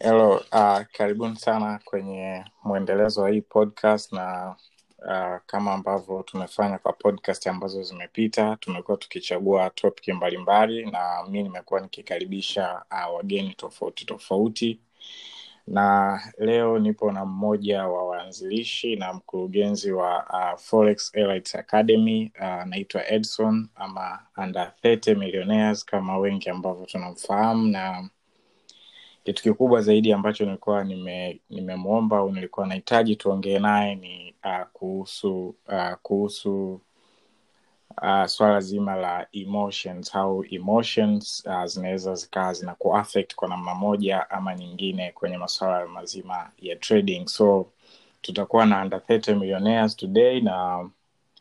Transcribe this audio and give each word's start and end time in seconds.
Hello 0.00 0.36
uh, 0.52 0.80
karibuni 0.92 1.36
sana 1.36 1.80
kwenye 1.84 2.44
mwendelezo 2.64 3.22
wa 3.22 3.30
hii 3.30 3.40
podcast 3.40 4.12
na 4.12 4.56
uh, 4.98 5.36
kama 5.46 5.72
ambavyo 5.72 6.22
tumefanya 6.22 6.78
kwa 6.78 6.92
podcast 6.92 7.46
ambazo 7.46 7.82
zimepita, 7.82 8.56
tumekuwa 8.60 8.96
tukichagua 8.96 9.70
topic 9.70 10.08
mbalimbali 10.14 10.90
na 10.90 11.24
mi 11.30 11.42
nimekuwa 11.42 11.80
nikikaribisha 11.80 12.82
uh, 12.90 13.14
wageni 13.14 13.54
tofauti 13.54 14.04
tofauti, 14.04 14.80
na 15.70 16.20
leo 16.38 16.78
nipo 16.78 17.12
na 17.12 17.24
mmoja 17.24 17.86
wa 17.86 18.04
waanzilishi 18.08 18.96
na 18.96 19.12
mkurugenzi 19.12 19.92
wa 19.92 20.26
uh, 20.30 20.60
Forex 20.60 21.10
Elite 21.14 21.58
Academy 21.58 22.32
uh, 22.40 22.44
anaitwa 22.46 23.10
Edson 23.10 23.68
ama 23.74 24.18
Under 24.36 24.72
30 24.84 25.14
Millionaires 25.18 25.84
kama 25.84 26.18
wengi 26.18 26.50
ambavyo 26.50 26.86
tunamfahamu. 26.86 27.68
Na 27.68 28.08
kitu 29.24 29.42
kikubwa 29.42 29.80
zaidi 29.80 30.12
ambacho 30.12 30.44
nilikuwa 30.44 30.84
nime 30.84 31.40
nimemwomba 31.50 32.16
au 32.18 32.32
nilikuwa 32.32 32.66
nahitaji 32.66 33.16
tuongee 33.16 33.58
naye 33.58 33.94
ni 33.94 34.34
uh, 34.44 34.66
kuhusu 34.72 35.54
uh, 35.68 35.92
kuhusu 36.02 36.80
uh, 38.02 38.26
swala 38.26 38.60
zima 38.60 38.96
la 38.96 39.26
emotions 39.32 40.14
au 40.14 40.44
emotions 40.50 41.42
uh, 41.46 41.64
zinaweza 41.64 42.14
zikawa 42.14 42.52
zina 42.52 42.74
kuaffect 42.74 43.34
kwa 43.34 43.48
namna 43.48 43.74
moja 43.74 44.30
ama 44.30 44.54
nyingine 44.54 45.12
kwenye 45.12 45.38
masuala 45.38 45.86
mazima 45.86 46.50
ya 46.58 46.76
trading. 46.76 47.26
So 47.28 47.66
tutakuwa 48.22 48.66
na 48.66 48.82
under 48.82 48.98
30 48.98 49.34
millionaires 49.38 49.96
today 49.96 50.40
na 50.40 50.88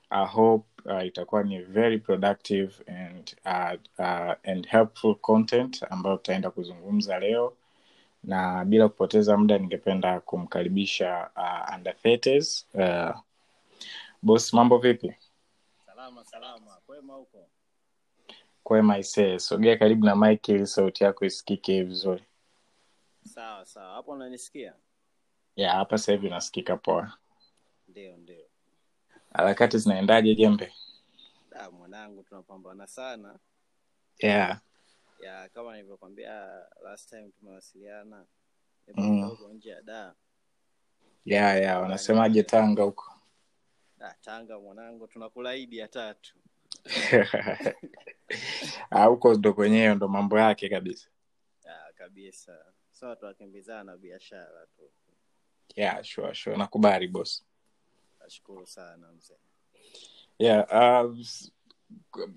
I 0.09 0.25
hope 0.25 0.65
uh, 0.85 1.05
itakuwa 1.05 1.43
ni 1.43 1.59
very 1.59 1.97
productive 1.97 2.73
and 2.87 3.35
uh, 3.45 3.79
uh, 3.99 4.33
and 4.43 4.67
helpful 4.67 5.15
content 5.15 5.83
ambayo 5.89 6.17
tutaenda 6.17 6.51
kuzungumza 6.51 7.19
leo. 7.19 7.53
Na 8.23 8.65
bila 8.65 8.87
kupoteza 8.89 9.37
muda 9.37 9.57
ningependa 9.57 10.19
kumkaribisha 10.19 11.29
uh, 11.35 11.75
under 11.75 11.93
30s. 12.03 12.65
Uh, 12.73 13.15
bos 14.21 14.53
mambo 14.53 14.77
vipi 14.77 15.13
Salama 16.07 16.25
salama. 16.25 16.77
Kwema 16.85 17.13
huko? 17.13 17.49
kwema 18.63 18.97
isee 18.97 19.39
sogea 19.39 19.77
karibu 19.77 20.05
na 20.05 20.15
mike 20.15 20.51
ili 20.53 20.67
sauti 20.67 21.03
yako 21.03 21.25
isikike 21.25 21.83
vizuri 21.83 22.23
Sawa 23.23 23.65
sawa. 23.65 23.93
Hapo 23.93 24.11
unanisikia? 24.11 24.73
ya 25.55 25.71
hapa 25.71 25.97
sasa 25.97 26.11
hivi 26.11 26.29
nasikika 26.29 26.77
poa 26.77 27.17
Ndio 27.87 28.17
ndio. 28.17 28.45
harakati 29.33 29.77
zinaendaje 29.77 30.35
jembe 30.35 30.73
Da 31.51 31.71
mwanangu 31.71 32.23
tunapambana 32.23 32.87
sana. 32.87 33.39
yeah. 34.19 34.59
Ya 35.19 35.49
kama 35.49 35.71
nilivyokwambia 35.75 36.47
last 36.83 37.09
time 37.09 37.29
tumewasiliana. 37.39 38.25
Nipo 38.87 39.01
mm. 39.01 39.53
nje 39.53 39.69
ya 39.69 39.81
da. 39.81 40.13
Ya, 41.25 41.55
ya, 41.55 41.79
wanasemaje 41.79 42.43
tanga 42.43 42.83
huko 42.83 43.13
Da 43.97 44.15
Tanga 44.21 44.59
mwanangu 44.59 45.07
tunakula 45.07 45.55
idi 45.55 45.77
ya 45.77 45.87
tatu. 45.87 46.35
Ah, 48.89 49.05
huko 49.05 49.33
ndo 49.33 49.53
kwenyewe 49.53 49.95
ndo 49.95 50.07
mambo 50.07 50.39
yake 50.39 50.69
kabisa 50.69 51.09
ah, 51.69 51.93
kabisa. 51.93 52.65
Sawa 52.91 53.15
tuwakimbizana 53.15 53.97
biashara 53.97 54.65
tu. 54.77 54.81
yeah, 55.75 56.03
sure, 56.03 56.33
sure. 56.35 56.57
nakubali 56.57 57.07
bos 57.07 57.45
Nashukuru 58.19 58.67
sana 58.67 59.11
mzee. 59.11 59.37
yeah, 60.39 60.65
uh, 61.05 61.17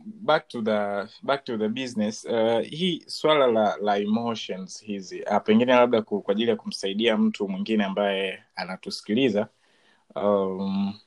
back 0.04 0.48
to 0.48 0.62
the 0.62 1.08
back 1.22 1.44
to 1.44 1.58
the 1.58 1.68
business 1.68 2.24
uh, 2.24 2.60
hii 2.60 3.04
swala 3.06 3.46
la 3.46 3.76
la 3.76 3.98
emotions 3.98 4.82
hizi 4.84 5.22
uh, 5.22 5.38
pengine 5.44 5.72
labda 5.72 6.02
kwa 6.02 6.22
ajili 6.32 6.50
ya 6.50 6.56
kumsaidia 6.56 7.16
mtu 7.16 7.48
mwingine 7.48 7.84
ambaye 7.84 8.44
anatusikiliza 8.54 9.48
um, 10.16 11.00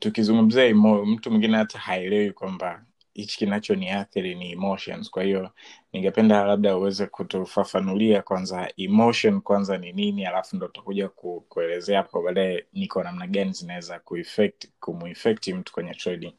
tukizungumzia 0.00 0.64
emo, 0.64 1.04
mtu 1.04 1.30
mwingine 1.30 1.56
hata 1.56 1.78
haelewi 1.78 2.32
kwamba 2.32 2.84
hichi 3.14 3.38
kinachoniathiri 3.38 4.34
ni 4.34 4.52
emotions 4.52 5.10
kwa 5.10 5.22
hiyo 5.22 5.50
ningependa 5.92 6.44
labda 6.44 6.76
uweze 6.76 7.06
kutufafanulia 7.06 8.22
kwanza 8.22 8.72
emotion 8.76 9.40
kwanza 9.40 9.78
ni 9.78 9.92
nini 9.92 10.26
alafu 10.26 10.56
ndo 10.56 10.66
utakuja 10.66 11.08
ku, 11.08 11.40
kuelezea 11.48 11.98
hapo 12.02 12.22
baadaye 12.22 12.66
ni 12.72 12.88
kwa 12.88 13.04
namna 13.04 13.26
gani 13.26 13.52
zinaweza 13.52 13.98
kueffect 13.98 15.48
mtu 15.48 15.72
kwenye 15.72 15.94
trading 15.94 16.34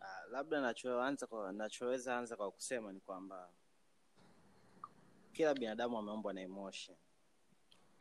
uh, 0.00 0.32
labda 0.32 0.60
nachoweza 1.52 2.18
anza 2.18 2.36
kwa 2.36 2.50
kusema 2.50 2.92
ni 2.92 3.00
kwamba 3.00 3.48
kila 5.32 5.54
binadamu 5.54 5.98
ameumbwa 5.98 6.32
na 6.32 6.40
emotion. 6.40 6.96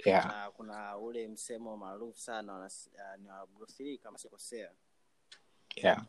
Yeah. 0.06 0.26
Na 0.26 0.52
kuna 0.52 0.98
ule 0.98 1.28
msemo 1.28 1.78
maarufu 1.78 2.20
sana 2.20 2.70
ah, 3.00 3.18
ni 3.18 3.28
wa 3.30 3.48
Bruce 3.48 3.84
Lee 3.84 3.98
kama 3.98 4.18
sikosea. 4.18 4.72
Yeah. 5.76 6.06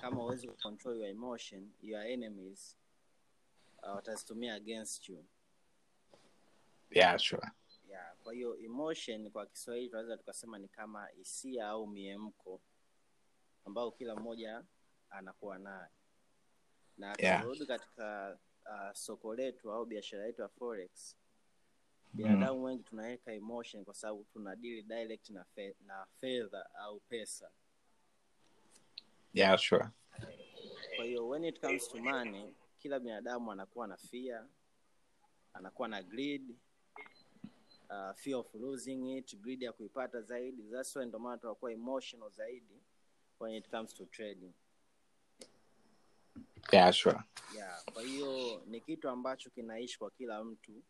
Kama 0.00 0.22
huwezi 0.22 0.48
control 0.48 0.96
your 0.96 1.08
emotion 1.08 1.70
your 1.82 2.06
enemies 2.06 2.76
uh, 3.82 3.94
watazitumia 3.94 4.54
against 4.54 5.08
you. 5.08 5.24
Yeah 6.90 7.18
sure. 7.18 7.48
Yeah. 7.88 8.16
kwa 8.22 8.34
hiyo 8.34 8.56
emotion 8.58 9.30
kwa 9.30 9.46
kiswahili 9.46 9.88
tunaweza 9.88 10.16
tukasema 10.16 10.58
ni 10.58 10.68
kama 10.68 11.06
hisia 11.06 11.68
au 11.68 11.86
miemko 11.86 12.60
ambao 13.64 13.90
kila 13.90 14.16
mmoja 14.16 14.64
anakuwa 15.10 15.58
nayo. 15.58 15.88
Na 16.98 17.14
yeah. 17.18 17.44
katika 17.66 18.38
uh, 18.66 18.92
soko 18.92 19.34
letu 19.34 19.72
au 19.72 19.86
biashara 19.86 20.26
yetu 20.26 20.42
ya 20.42 20.48
forex 20.48 21.16
mm. 22.16 22.28
binadamu 22.28 22.64
wengi 22.64 22.82
tunaweka 22.82 23.32
emotion 23.32 23.84
kwa 23.84 23.94
sababu 23.94 24.24
tuna 24.24 24.56
deal 24.56 24.82
direct 24.82 25.30
na 25.30 25.44
fe, 25.44 25.76
na 25.86 26.06
fedha 26.20 26.74
au 26.74 27.00
pesa. 27.00 27.50
Yeah 29.34 29.58
sure. 29.58 29.88
Kwa 30.96 31.04
hiyo 31.04 31.28
when 31.28 31.44
it 31.44 31.60
comes 31.60 31.88
to 31.88 31.98
money 32.02 32.54
kila 32.78 33.00
binadamu 33.00 33.52
anakuwa 33.52 33.86
na 33.86 33.96
fear 33.96 34.46
anakuwa 35.52 35.88
na 35.88 36.02
greed 36.02 36.50
uh, 37.90 38.12
fear 38.14 38.36
of 38.38 38.54
losing 38.54 39.16
it 39.18 39.36
greed 39.40 39.62
ya 39.62 39.72
kuipata 39.72 40.22
zaidi. 40.22 40.62
That's 40.62 40.96
why 40.96 41.06
ndio 41.06 41.18
maana 41.18 41.38
tunakuwa 41.38 41.72
emotional 41.72 42.30
zaidi 42.30 42.82
when 43.40 43.54
it 43.54 43.70
comes 43.70 43.94
to 43.94 44.04
trading. 44.06 44.52
Yeah 46.72 46.92
sure. 46.92 47.18
Yeah 47.56 47.84
kwa 47.92 48.02
hiyo 48.02 48.62
ni 48.66 48.80
kitu 48.80 49.08
ambacho 49.08 49.50
kinaishi 49.50 49.98
kwa 49.98 50.10
kila 50.10 50.44
mtu 50.44 50.82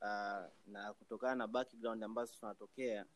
uh, 0.00 0.46
na 0.66 0.94
kutokana 0.98 1.34
na 1.34 1.46
background 1.46 2.04
ambazo 2.04 2.34
tunatokea 2.40 3.06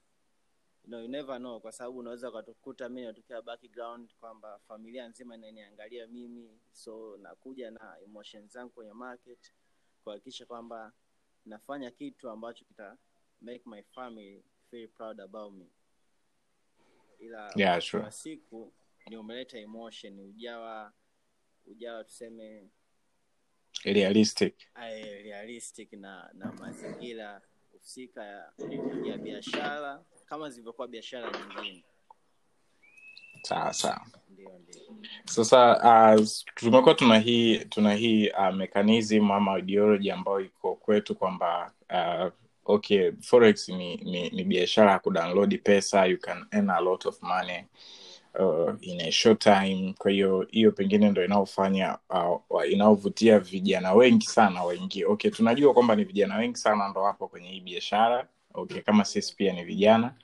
you 0.85 0.89
know, 0.89 1.01
you 1.03 1.09
never 1.09 1.39
know 1.39 1.61
kwa 1.61 1.73
sababu 1.73 1.99
unaweza 1.99 2.29
ukakuta 2.31 2.89
mi 2.89 3.03
natokea 3.03 3.43
background 3.43 4.15
kwamba 4.21 4.59
familia 4.59 5.09
nzima 5.09 5.35
inaniangalia 5.35 6.07
mimi 6.07 6.61
so 6.73 7.17
nakuja 7.17 7.71
na 7.71 7.97
emotions 8.05 8.53
zangu 8.53 8.71
kwenye 8.71 8.93
market 8.93 9.53
kuhakikisha 10.05 10.47
kwamba 10.47 10.93
nafanya 11.47 11.91
kitu 11.91 12.31
ambacho 12.31 12.65
kita 12.65 12.97
make 13.41 13.63
my 13.67 13.83
family 13.83 14.45
feel 14.71 14.89
proud 14.89 15.21
about 15.21 15.53
me. 15.55 15.67
Ila 17.19 17.53
yeah 17.57 17.81
sure. 17.81 18.11
siku 18.11 18.73
ni 19.07 19.17
umeleta 19.17 19.59
emotion 19.59 20.21
ujawa 20.21 20.93
ujawa 21.67 22.05
tuseme 22.05 22.71
realistic. 23.85 24.55
Eh, 24.83 25.23
realistic 25.25 25.93
na 25.93 26.31
na 26.35 26.53
mazingira 26.53 27.41
husika 27.73 28.25
ya, 28.25 28.53
ya 29.05 29.19
biashara 29.19 30.01
kama 30.27 30.51
zilivyokuwa 30.51 30.89
biashara 30.89 31.31
nyingine. 31.31 31.85
Sawa 33.43 33.73
sasa 35.25 35.79
uh, 36.17 36.27
tumekuwa 36.55 36.95
tuna 36.95 37.19
hii 37.19 37.59
tuna 37.59 37.95
hii 37.95 38.29
uh, 38.31 38.55
mechanism 38.55 39.31
ama 39.31 39.59
ideology 39.59 40.11
ambayo 40.11 40.41
iko 40.41 40.75
kwetu 40.77 41.15
kwamba 41.15 41.73
uh, 41.91 42.33
okay 42.65 43.13
forex 43.21 43.69
ni, 43.69 43.97
ni, 43.97 44.31
ni 44.31 44.45
biashara 44.45 44.91
ya 44.93 44.99
kudownload 44.99 45.59
pesa 45.63 46.07
you 46.07 46.19
can 46.19 46.47
earn 46.51 46.71
a 46.71 46.81
lot 46.81 47.09
of 47.09 47.23
money 47.23 47.65
uh, 48.39 48.75
in 48.81 49.01
a 49.01 49.11
short 49.13 49.43
time 49.43 49.95
kwa 49.99 50.11
hiyo 50.11 50.47
hiyo 50.51 50.73
pengine 50.73 51.11
ndo 51.11 51.25
inaofanya 51.25 51.99
uh, 52.11 52.71
inaovutia 52.71 53.39
vijana 53.39 53.93
wengi 53.93 54.27
sana 54.27 54.63
waingie 54.63 55.05
okay 55.07 55.31
tunajua 55.31 55.75
kwamba 55.75 55.97
ni 55.97 56.05
vijana 56.05 56.37
wengi 56.37 56.57
sana 56.59 56.89
ndo 56.89 57.03
wapo 57.03 57.29
kwenye 57.29 57.49
hii 57.49 57.61
biashara. 57.61 58.29
Okay 58.55 58.81
kama 58.81 59.05
sisi 59.05 59.37
pia 59.37 59.53
ni 59.53 59.65
vijana. 59.65 60.15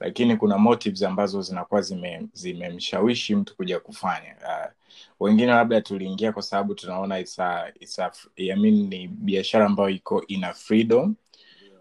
Lakini 0.00 0.36
kuna 0.36 0.58
motives 0.58 1.02
ambazo 1.02 1.42
zinakuwa 1.42 1.80
zime- 1.80 2.26
zimemshawishi 2.32 3.34
mtu 3.36 3.56
kuja 3.56 3.80
kufanya. 3.80 4.36
Uh, 4.44 4.72
wengine 5.20 5.46
labda 5.52 5.80
tuliingia 5.80 6.32
kwa 6.32 6.42
sababu 6.42 6.74
tunaona 6.74 7.18
isa, 7.18 7.72
isa, 7.80 8.12
I 8.36 8.56
mean, 8.56 8.88
ni 8.88 9.08
biashara 9.08 9.66
ambayo 9.66 9.88
iko 9.90 10.24
ina 10.26 10.54
freedom 10.54 11.14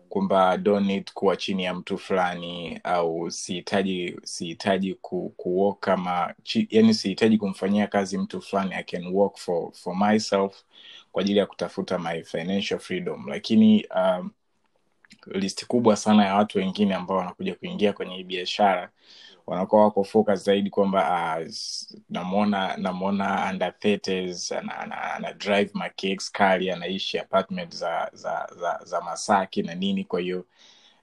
kwamba 0.10 0.58
don't 0.58 0.88
need 0.88 1.12
kuwa 1.14 1.36
chini 1.38 1.64
ya 1.64 1.74
mtu 1.74 1.98
fulani 1.98 2.80
au 2.84 3.32
sihitaji 3.32 4.16
sihitaji 4.24 4.94
ku, 4.96 5.36
yani 6.70 6.94
sihitaji 6.94 7.38
kumfanyia 7.38 7.88
kazi 7.88 8.18
mtu 8.18 8.42
fulani 8.42 8.74
i 8.76 8.84
can 8.84 9.08
work 9.08 9.38
for, 9.38 9.72
for 9.74 9.96
myself 9.96 10.64
kwa 11.12 11.22
ajili 11.22 11.40
ya 11.40 11.46
kutafuta 11.46 12.00
my 12.00 12.24
financial 12.24 12.80
freedom. 12.80 13.28
Lakini 13.28 13.86
um, 13.96 14.32
listi 15.28 15.66
kubwa 15.66 15.96
sana 15.96 16.26
ya 16.26 16.36
watu 16.36 16.58
wengine 16.58 16.96
ambao 16.96 17.18
wanakuja 17.18 17.56
kuingia 17.56 17.94
kwenye 17.94 18.16
hii 18.16 18.24
biashara. 18.24 18.92
Wanakuwa 19.48 19.84
wako 19.84 20.04
focus 20.04 20.44
zaidi 20.44 20.70
kwamba 20.70 21.38
uh, 21.42 21.48
namwona 22.10 22.78
namwona 22.78 23.50
under 23.52 23.70
30s 23.70 24.58
ana, 24.58 25.34
drive 25.34 25.72
makes 25.74 26.32
kali 26.32 26.72
anaishi 26.72 27.20
apartment 27.20 27.76
za 27.76 28.10
za 28.14 28.48
za, 28.60 28.80
za 28.86 29.02
masaki 29.02 29.64
na 29.64 29.76
nini. 29.76 30.04
Kwa 30.04 30.20
hiyo 30.20 30.46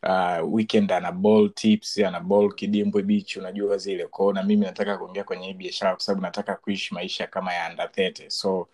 uh, 0.02 0.54
weekend 0.54 0.92
ana 0.92 1.12
ball 1.12 1.50
tips 1.54 1.98
ana 1.98 2.20
ball 2.20 2.54
kidimbwe 2.54 3.02
bichi 3.02 3.38
unajua 3.38 3.78
zile. 3.78 4.06
Kwao 4.06 4.32
na 4.32 4.42
mimi 4.42 4.66
nataka 4.66 4.98
kuingia 4.98 5.24
kwenye 5.24 5.46
hii 5.46 5.54
biashara 5.54 5.90
kwa 5.92 6.00
sababu 6.00 6.22
nataka 6.22 6.54
kuishi 6.56 6.94
maisha 6.94 7.26
kama 7.26 7.54
ya 7.54 7.70
under 7.70 7.86
30 7.86 8.28
so 8.30 8.68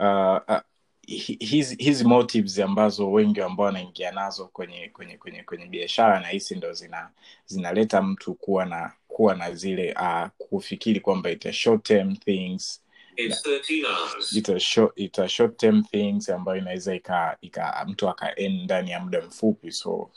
uh, 0.00 0.40
uh, 0.48 0.60
hizi 1.06 1.76
hizi 1.76 2.04
motives 2.04 2.58
ambazo 2.58 3.12
wengi 3.12 3.40
ambao 3.40 3.66
wanaingia 3.66 4.10
nazo 4.12 4.48
kwenye 4.48 4.88
kwenye 4.88 5.18
kwenye 5.18 5.42
kwenye 5.42 5.66
biashara 5.66 6.20
na 6.20 6.28
hisi 6.28 6.54
ndo 6.54 6.72
zina 6.72 7.10
zinaleta 7.46 8.02
mtu 8.02 8.34
kuwa 8.34 8.64
na 8.66 8.92
kuwa 9.08 9.34
na 9.34 9.52
zile 9.54 9.92
uh, 10.00 10.26
kufikiri 10.38 11.00
kwamba 11.00 11.30
ita 11.30 11.52
short 11.52 11.82
term 11.84 12.16
things. 12.16 12.82
It's 13.16 13.46
13 13.46 13.86
hours. 13.86 14.32
ita 14.36 14.60
short, 14.60 14.92
ita 14.98 15.28
short 15.28 15.56
term 15.56 15.82
things 15.84 16.28
ambayo 16.28 16.58
inaweza 16.58 16.94
ika, 16.94 17.36
ika 17.40 17.84
mtu 17.88 18.08
akaend 18.08 18.62
ndani 18.64 18.90
ya 18.90 19.00
muda 19.00 19.20
mfupi. 19.22 19.72
So 19.72 20.10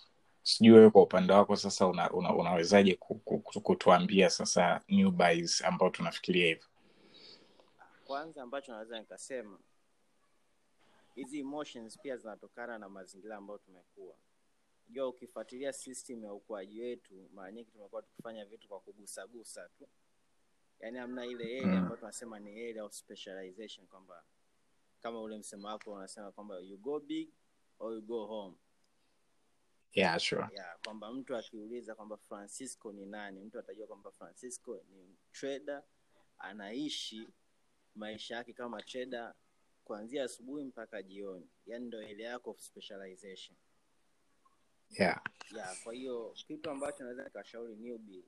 sijui 0.44 0.74
wewe 0.78 0.90
kwa 0.90 1.02
upande 1.04 1.34
wako 1.34 1.56
sasa 1.56 1.88
una, 1.88 2.12
una, 2.12 2.36
unawezaje 2.36 2.96
ku- 2.96 3.16
ku- 3.16 3.40
ku- 3.40 3.62
kutuambia 3.62 4.30
sasa 4.30 4.82
new 4.90 5.12
buys 5.12 5.62
ambao 5.66 5.90
tunafikiria 5.90 6.48
hivyo? 6.48 6.64
Kwanza 8.06 8.44
ambacho 8.44 8.72
naweza 8.72 9.00
nikasema 9.00 9.58
hizi 11.20 11.40
emotions 11.40 11.98
pia 12.00 12.18
zinatokana 12.18 12.78
na 12.78 12.90
mazingira 12.90 13.38
ambayo 13.38 13.58
tumekuwa. 13.60 14.16
Jua 14.90 15.08
ukifuatilia 15.08 15.74
system 15.74 16.24
ya 16.24 16.34
ukuaji 16.34 16.82
wetu 16.82 17.30
mara 17.34 17.52
nyingi 17.52 17.72
tumekuwa 17.72 18.02
tukifanya 18.02 18.46
vitu 18.46 18.68
kwa 18.68 18.80
kugusagusa 18.80 19.70
tu. 19.70 19.88
Yaani 20.80 20.98
hamna 20.98 21.26
ile 21.26 21.44
area 21.44 21.66
Mm. 21.68 21.78
ambayo 21.78 21.98
tunasema 21.98 22.40
ni 22.40 22.52
area 22.70 22.84
of 22.86 22.94
specialization 22.94 23.88
kwamba 23.88 24.24
kama 25.02 25.22
ule 25.22 25.38
msemo 25.38 25.68
wako 25.68 25.92
unasema 25.94 26.32
kwamba 26.32 26.60
you 26.60 26.78
go 26.78 27.00
big 27.00 27.30
or 27.80 27.94
you 27.94 28.02
go 28.02 28.26
home. 28.26 28.58
Yeah 29.94 30.20
sure. 30.20 30.48
Yeah, 30.54 30.80
kwamba 30.84 31.14
mtu 31.14 31.36
akiuliza 31.36 31.96
kwamba 31.96 32.18
francisco 32.18 32.94
ni 32.94 33.06
nani 33.06 33.40
mtu 33.44 33.60
atajua 33.60 33.88
kwamba 33.88 34.12
francisco 34.12 34.82
ni 34.92 35.18
trader 35.32 35.84
anaishi 36.38 37.28
maisha 37.96 38.36
yake 38.36 38.54
kama 38.54 38.82
trader 38.82 39.34
kuanzia 39.90 40.24
asubuhi 40.24 40.64
mpaka 40.64 41.04
jioni. 41.04 41.50
Yani 41.66 41.86
ndo 41.86 42.04
ile 42.04 42.24
yako 42.24 42.50
of 42.52 42.60
specialization. 42.60 43.58
Yeah. 44.90 45.22
Yeah, 45.56 45.84
kwa 45.84 45.94
hiyo 45.94 46.34
kitu 46.48 46.70
ambacho 46.70 47.04
naweza 47.04 47.24
nikashauri 47.24 47.76
newbies 47.76 48.26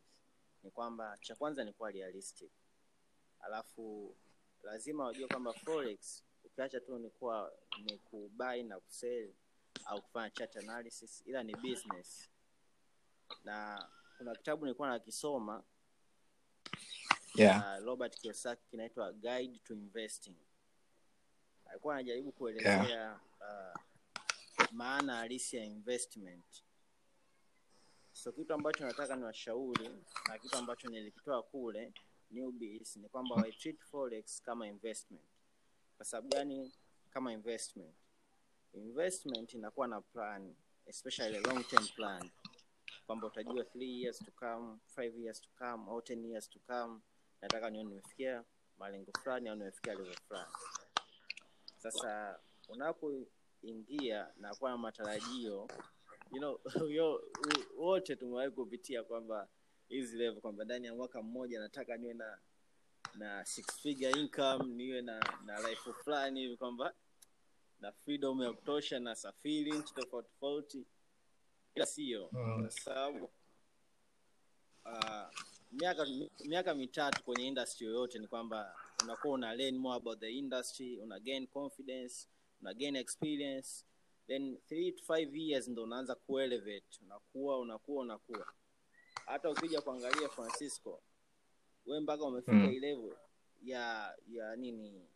ni 0.64 0.72
kwamba 0.72 1.18
cha 1.22 1.36
kwanza 1.36 1.64
ni 1.64 1.74
kuwa 1.74 1.92
realistic. 1.92 2.52
Alafu 3.40 4.16
lazima 4.64 5.06
wajue 5.06 5.28
kwamba 5.28 5.54
forex 5.54 6.24
ukiacha 6.44 6.80
tu 6.80 6.98
ni 7.00 7.10
kuwa 7.10 7.54
ni 7.84 7.98
kubai 7.98 8.64
na 8.64 8.80
kusell 8.80 9.34
au 9.86 10.02
kufanya 10.02 10.30
chart 10.30 10.58
analysis 10.58 11.24
ila 11.26 11.44
ni 11.44 11.56
business. 11.56 12.30
Na 13.44 13.90
kuna 14.18 14.36
kitabu 14.36 14.66
nilikuwa 14.66 14.90
nakisoma 14.90 15.64
yeah. 17.36 17.80
uh, 17.80 17.86
robert 17.86 18.20
kiyosaki 18.20 18.64
kinaitwa 18.70 19.14
guide 19.14 19.60
to 19.64 19.74
investing 19.74 20.36
alikuwa 21.72 21.94
anajaribu 21.96 22.32
kuelezea 22.32 23.20
uh, 23.40 23.82
maana 24.72 25.16
halisi 25.16 25.58
ya 25.58 25.64
investment. 25.66 26.64
So 28.14 28.32
kitu 28.32 28.54
ambacho 28.54 28.86
nataka 28.86 29.16
ni 29.16 29.24
washauri 29.24 29.90
na 30.28 30.38
kitu 30.40 30.58
ambacho 30.58 30.90
nilikitoa 30.90 31.44
kule 31.44 31.94
newbies 32.32 32.96
ni 32.98 33.10
kwamba 33.10 33.36
wa 33.36 33.52
treat 33.52 33.80
forex 33.80 34.42
kama 34.42 34.68
investment. 34.68 35.26
Kwa 35.98 36.06
sababu 36.06 36.28
gani 36.30 36.74
kama 37.10 37.34
investment? 37.34 37.96
Investment 38.74 39.54
inakuwa 39.54 39.88
na 39.88 40.02
plan 40.02 40.56
especially 40.86 41.40
long 41.40 41.68
term 41.68 41.88
plan. 41.88 42.30
Kwamba 43.06 43.28
utajua 43.28 43.64
three 43.64 44.02
years 44.02 44.20
to 44.20 44.32
come 44.32 44.78
five 44.96 45.18
years 45.20 45.42
to 45.42 45.50
come 45.58 45.90
au 45.92 46.02
ten 46.02 46.26
years 46.26 46.50
to 46.50 46.60
come. 46.60 47.00
Nataka 47.42 47.70
nione 47.70 47.90
nimefikia 47.90 48.44
malengo 48.78 49.12
fulani 49.24 49.50
au 49.50 49.56
nimefikia 49.56 49.94
level 49.94 50.16
fulani 50.28 50.52
sasa 51.82 52.40
unapoingia 52.70 54.28
na 54.38 54.56
kuwa 54.56 54.72
na 54.72 54.78
matarajio 54.78 55.68
you 56.32 56.38
know, 56.40 56.60
yo, 56.90 57.24
wote 57.78 58.16
tumewahi 58.16 58.52
kupitia 58.52 59.04
kwamba 59.04 59.48
hizi 59.90 60.18
level 60.18 60.42
kwamba 60.42 60.64
ndani 60.66 60.88
ya 60.88 60.96
mwaka 60.96 61.22
mmoja 61.22 61.60
nataka 61.60 61.98
niwe 61.98 62.14
na 62.14 62.38
na 63.16 63.46
six 63.46 63.66
figure 63.82 64.12
income 64.12 64.64
niwe 64.66 65.02
na 65.02 65.20
na 65.46 65.70
life 65.70 65.94
fulani 65.94 66.40
hivi 66.42 66.58
kwamba 66.58 66.94
na 67.80 67.92
freedom 67.92 68.42
ya 68.42 68.54
kutosha 68.54 69.00
na 69.00 69.16
safiri 69.16 69.72
nchi 69.72 69.94
tofauti 69.94 70.30
tofauti 70.30 70.86
ila 71.76 71.86
sio 71.86 72.30
Mm. 72.32 72.70
sababu 72.70 73.30
uh, 74.86 75.28
miaka 75.72 76.06
miaka 76.46 76.76
mitatu 76.76 77.24
kwenye 77.24 77.48
industry 77.48 77.88
yoyote 77.88 78.20
ni 78.20 78.28
kwamba 78.28 78.76
unakuwa 79.04 79.34
una 79.34 79.56
learn 79.56 79.78
more 79.78 79.96
about 79.98 80.20
the 80.20 80.32
industry 80.32 81.00
una 81.00 81.20
gain 81.20 81.48
confidence 81.48 82.28
una 82.62 82.74
gain 82.74 82.96
experience 82.96 83.86
then 84.28 84.58
three 84.68 84.92
to 84.92 85.04
five 85.04 85.36
years 85.36 85.68
ndo 85.68 85.84
unaanza 85.84 86.16
kuelevate 86.16 87.00
unakuwa 87.02 87.60
unakuwa 87.60 88.02
unakuwa. 88.04 88.54
Hata 89.26 89.50
ukija 89.50 89.82
kuangalia 89.82 90.30
francisco 90.30 91.02
we 91.86 92.00
mpaka 92.00 92.24
umefika 92.24 92.54
Mm. 92.54 92.70
level 92.80 93.16
ya 93.64 94.16
ya 94.32 94.56
nini 94.56 95.08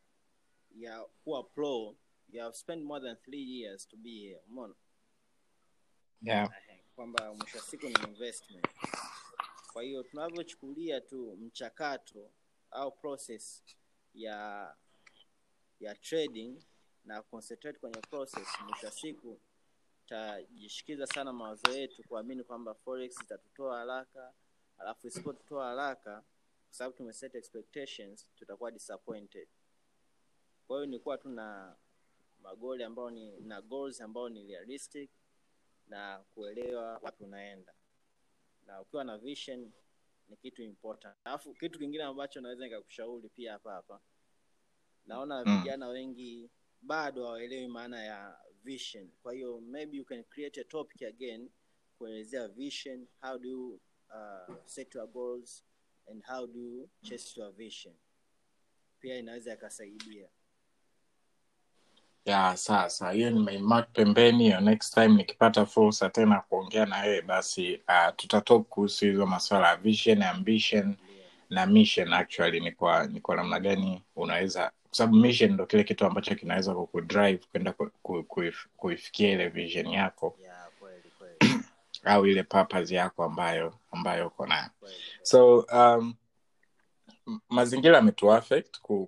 ya 0.76 1.06
kuwa 1.24 1.44
pro 1.44 1.96
you 2.30 2.42
have 2.42 2.56
spent 2.56 2.84
more 2.84 3.06
than 3.06 3.18
three 3.18 3.60
years 3.62 3.88
to 3.88 3.98
be 3.98 4.10
here 4.10 4.42
umeona? 4.48 4.76
Yeah. 6.22 6.50
Kwamba 6.96 7.34
mwisho 7.34 7.58
wa 7.58 7.64
siku 7.64 7.86
ni 7.86 7.96
investment. 8.08 8.68
Kwa 9.74 9.84
hiyo 9.84 10.04
tunavyochukulia 10.04 11.02
tu 11.02 11.38
mchakato 11.42 12.30
au 12.72 12.92
process 12.92 13.64
ya 14.14 14.76
ya 15.80 15.96
trading 15.96 16.62
na 17.06 17.22
concentrate 17.22 17.80
kwenye 17.80 18.02
process 18.02 18.48
mwisho 18.64 18.86
wa 18.86 18.92
siku 18.92 19.40
tajishikiza 20.07 21.07
sana 21.07 21.34
mawazo 21.34 21.72
yetu 21.72 22.04
kuamini 22.04 22.44
kwamba 22.44 22.74
forex 22.74 23.22
itatutoa 23.22 23.78
haraka 23.78 24.34
alafu 24.78 25.07
isipotutoa 25.07 25.66
haraka 25.66 26.22
kwa 26.68 26.74
sababu 26.78 26.98
tumeset 26.98 27.36
expectations 27.36 28.30
tutakuwa 28.36 28.72
disappointed. 28.72 29.48
Kwa 30.68 30.78
hiyo 30.78 30.86
nilikuwa 30.86 31.18
tu 31.18 31.30
na 31.30 31.76
magoli 32.42 32.84
ambayo 32.84 33.10
ni 33.10 33.31
na 33.40 33.62
goals 33.62 34.02
ambayo 34.02 34.30
ni 34.30 34.48
realistic 34.48 35.10
na 35.88 36.24
kuelewa 36.34 37.00
wapi 37.04 37.24
unaenda. 37.24 37.74
Na 38.66 38.81
ukiwa 38.81 39.04
na 39.04 39.18
vision 39.18 39.72
ni 40.30 40.38
kitu 40.38 40.64
important. 40.64 41.16
Alafu 41.24 41.54
kitu 41.54 41.80
kingine 41.80 42.04
ambacho 42.04 42.42
naweza 42.42 42.64
nikakushauri 42.64 43.30
pia 43.30 43.52
hapa 43.54 43.72
hapa. 43.74 44.02
Naona 45.06 45.46
Mm. 45.46 45.58
vijana 45.60 45.88
wengi 45.88 46.50
bado 46.82 47.24
hawaelewi 47.26 47.68
maana 47.68 48.04
ya 48.04 48.40
vision. 48.64 49.12
Kwa 49.24 49.34
hiyo 49.34 49.62
maybe 49.62 49.98
you 49.98 50.06
can 50.06 50.24
create 50.24 50.62
a 50.62 50.64
topic 50.64 51.02
again 51.04 51.50
kuelezea 51.98 52.48
vision 52.48 53.08
how 53.22 53.38
do 53.38 53.50
you 53.50 53.82
uh, 54.10 54.56
set 54.66 54.96
your 54.96 55.08
goals 55.08 55.66
and 56.12 56.24
how 56.26 56.48
do 56.48 56.60
you 56.60 56.90
chase 57.02 57.40
your 57.40 57.52
vision. 57.54 57.96
Pia 59.00 59.18
inaweza 59.18 59.54
ikasaidia 59.54 60.30
ya 62.26 62.58
sasa 62.58 63.12
hiyo 63.12 63.30
nimeimark 63.30 63.92
pembeni 63.94 64.44
hiyo 64.44 64.60
next 64.60 64.94
time 64.94 65.08
nikipata 65.08 65.66
fursa 65.66 66.10
tena 66.10 66.42
kuongea 66.50 66.86
na 66.86 67.00
wewe 67.02 67.22
basi 67.22 67.74
uh, 67.88 68.16
tutatok 68.16 68.68
kuhusu 68.68 69.06
hizo 69.06 69.26
maswala 69.26 69.68
ya 69.68 69.76
vision 69.76 70.24
ambition 70.24 70.96
na 71.50 71.66
mission 71.66 72.14
actually 72.14 72.60
ni 72.60 72.72
kwa 72.72 73.08
ni 73.08 73.22
kwa 73.22 73.36
namna 73.36 73.60
gani 73.60 74.04
unaweza 74.16 74.62
kwa 74.64 74.98
sababu 74.98 75.18
mission 75.18 75.52
ndo 75.52 75.66
kile 75.66 75.84
kitu 75.84 76.06
ambacho 76.06 76.36
kinaweza 76.36 76.74
kukudrive 76.76 77.40
kwenda 77.52 77.72
ku- 77.74 77.92
ku- 78.02 78.26
kuif- 78.30 78.68
kuifikia 78.78 79.32
ile 79.32 79.50
vision 79.50 79.88
yako 79.88 80.38
yeah 80.42 80.66
au 82.06 82.26
ile 82.28 82.44
purpose 82.44 82.96
yako 82.96 83.24
ambayo 83.24 83.74
ambayo 83.92 84.28
uko 84.28 84.46
nayo. 84.48 84.70
So 85.24 85.60
um, 85.60 86.14
mazingira 87.50 87.96
yametu 87.96 88.42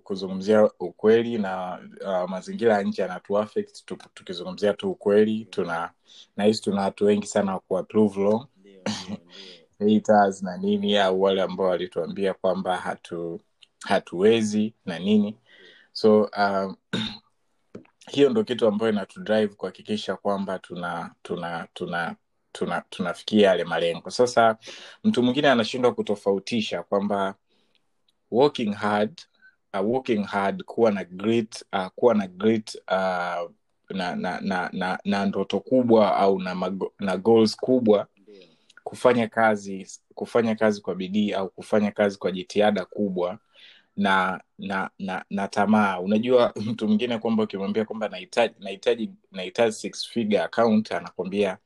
kuzungumzia 0.04 0.70
ukweli 0.80 1.38
na 1.38 1.78
uh, 2.06 2.30
mazingira 2.30 2.74
ya 2.74 2.82
nje 2.82 3.02
yanatu 3.02 3.44
tu- 3.84 3.98
tukizungumzia 4.14 4.72
tu 4.74 4.90
ukweli 4.90 5.44
tuna 5.44 5.90
nahisi 6.36 6.62
tuna 6.62 6.82
watu 6.82 7.04
wengi 7.04 7.26
sana 7.26 7.52
wa 7.52 7.60
kuapprove 7.60 8.20
law. 8.20 8.46
Haters 9.78 10.42
na 10.42 10.56
nini 10.56 10.98
au 10.98 11.22
wale 11.22 11.42
ambao 11.42 11.66
walituambia 11.66 12.34
kwamba 12.34 12.76
hatu 12.76 13.40
hatuwezi 13.84 14.74
na 14.86 14.98
nini. 14.98 15.36
So 15.92 16.22
uh, 16.22 16.74
hiyo 18.10 18.30
ndo 18.30 18.44
kitu 18.44 18.66
ambayo 18.66 18.92
inatudrive 18.92 19.54
kuhakikisha 19.54 20.16
kwamba 20.16 20.58
tuna 20.58 21.14
tuna 21.22 21.68
tuna 21.74 22.16
tuna 22.52 22.80
tunafikia 22.90 23.48
yale 23.48 23.64
malengo. 23.64 24.10
Sasa 24.10 24.58
mtu 25.04 25.22
mwingine 25.22 25.48
anashindwa 25.50 25.94
kutofautisha 25.94 26.82
kwamba 26.82 27.34
working 28.30 28.72
hard 28.74 29.20
uh, 29.74 29.90
working 29.90 30.24
hard 30.24 30.64
kuwa 30.64 30.90
na 30.90 31.04
great 31.04 31.64
uh, 31.72 31.86
kuwa 31.86 32.14
na 32.14 32.26
great 32.26 32.74
uh, 32.74 33.50
na, 33.90 34.16
na, 34.16 34.40
na, 34.40 34.70
na, 34.72 34.98
na 35.04 35.26
ndoto 35.26 35.60
kubwa 35.60 36.16
au 36.16 36.38
na, 36.38 36.72
na 36.98 37.16
goals 37.16 37.56
kubwa. 37.56 38.06
Kufanya 38.84 39.28
kazi 39.28 39.86
kufanya 40.14 40.54
kazi 40.54 40.80
kwa 40.80 40.94
bidii 40.94 41.32
au 41.32 41.48
kufanya 41.50 41.90
kazi 41.90 42.18
kwa 42.18 42.32
jitihada 42.32 42.84
kubwa 42.84 43.38
na 43.96 44.40
na 44.58 44.90
na, 44.98 45.24
na 45.30 45.48
tamaa. 45.48 45.98
Unajua 46.00 46.52
mtu 46.56 46.86
mwingine 46.88 47.18
kwamba 47.18 47.42
ukimwambia 47.42 47.84
kwamba 47.84 48.08
nahitaji 48.08 48.54
nahitaji 48.58 49.10
nahitaji 49.32 49.72
six 49.72 50.08
figure 50.08 50.40
account 50.42 50.92
anakwambia 50.92 51.58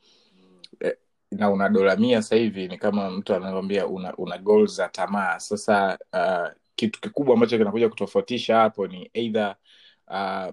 na 1.37 1.51
una 1.51 1.69
dola 1.69 1.97
mia 1.97 2.23
sasa 2.23 2.37
ni 2.37 2.79
kama 2.79 3.11
mtu 3.11 3.35
anakwambia 3.35 3.87
una, 3.87 4.17
una 4.17 4.39
goals 4.39 4.75
za 4.77 4.89
tamaa. 4.89 5.39
Sasa 5.39 5.99
uh, 6.13 6.49
kitu 6.77 7.01
kikubwa 7.01 7.35
ambacho 7.35 7.59
kinakuja 7.59 7.89
kutofautisha 7.89 8.57
hapo 8.57 8.87
ni 8.87 9.11
eidha 9.15 9.57
uh, 10.09 10.53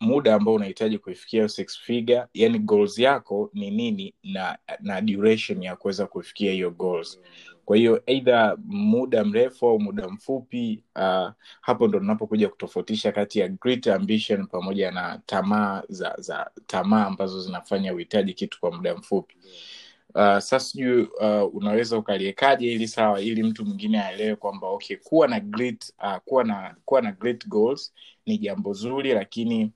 muda 0.00 0.34
ambao 0.34 0.54
unahitaji 0.54 0.98
kuifikia 0.98 1.48
six 1.48 1.78
figure 1.78 2.24
yani 2.34 2.58
goals 2.58 2.98
yako 2.98 3.50
ni 3.54 3.70
nini 3.70 4.14
na 4.22 4.58
na 4.80 5.00
duration 5.00 5.62
ya 5.62 5.76
kuweza 5.76 6.06
kufikia 6.06 6.52
hiyo 6.52 6.70
goals. 6.70 7.20
Kwa 7.64 7.76
hiyo 7.76 8.02
eidha 8.06 8.56
muda 8.64 9.24
mrefu 9.24 9.66
au 9.68 9.80
muda 9.80 10.08
mfupi 10.08 10.84
uh, 10.96 11.30
hapo 11.60 11.88
ndo 11.88 11.98
tunapokuja 11.98 12.48
kutofautisha 12.48 13.12
kati 13.12 13.38
ya 13.38 13.48
great 13.48 13.86
ambition 13.86 14.46
pamoja 14.46 14.90
na 14.90 15.22
tamaa 15.26 15.82
za 15.88 16.14
za 16.18 16.50
tamaa 16.66 17.06
ambazo 17.06 17.40
zinafanya 17.40 17.94
uhitaji 17.94 18.34
kitu 18.34 18.60
kwa 18.60 18.72
muda 18.72 18.94
mfupi. 18.96 19.36
ndio 19.36 19.52
uh, 20.14 20.20
sasa 20.20 20.60
sijui 20.60 21.02
uh, 21.02 21.54
unaweza 21.54 21.98
ukaliekaje 21.98 22.72
ili 22.72 22.88
sawa 22.88 23.20
ili 23.20 23.42
mtu 23.42 23.64
mwingine 23.64 24.00
aelewe 24.02 24.36
kwamba 24.36 24.68
okay 24.68 24.96
kuwa 24.96 25.28
na 25.28 25.40
great 25.40 25.92
uh, 25.98 26.16
kuwa 26.16 26.44
na 26.44 26.76
kuwa 26.84 27.02
na 27.02 27.12
great 27.12 27.48
goals 27.48 27.94
ni 28.26 28.38
jambo 28.38 28.72
zuri 28.72 29.12
lakini 29.12 29.72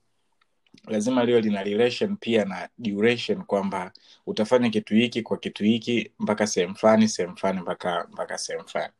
lazima 0.87 1.25
liwe 1.25 1.41
lina 1.41 1.63
relation 1.63 2.17
pia 2.17 2.45
na 2.45 2.69
duration 2.77 3.43
kwamba 3.43 3.91
utafanya 4.25 4.69
kitu 4.69 4.93
hiki 4.95 5.21
kwa 5.21 5.37
kitu 5.37 5.63
hiki 5.63 6.11
mpaka 6.19 6.47
sehemu 6.47 6.75
fulani 6.75 7.07
sehemu 7.07 7.37
fulani 7.37 7.61
mpaka 7.61 8.07
mpaka 8.11 8.37
sehemu 8.37 8.67
fulani. 8.67 8.93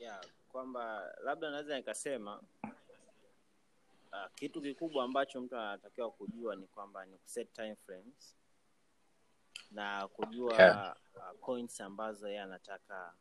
Yeah, 0.00 0.20
kwamba 0.52 1.02
labda 1.24 1.50
naweza 1.50 1.76
nikasema 1.76 2.40
uh, 4.12 4.30
kitu 4.34 4.62
kikubwa 4.62 5.04
ambacho 5.04 5.40
mtu 5.40 5.56
anatakiwa 5.56 6.10
kujua 6.10 6.56
ni 6.56 6.66
kwamba 6.66 7.06
ni 7.06 7.16
time 7.52 7.76
frames 7.86 8.36
na 9.72 10.08
kujua 10.08 10.54
Yeah. 10.62 10.96
uh, 11.14 11.40
points 11.40 11.80
ambazo 11.80 12.28
yeye 12.28 12.40
anataka 12.40 13.14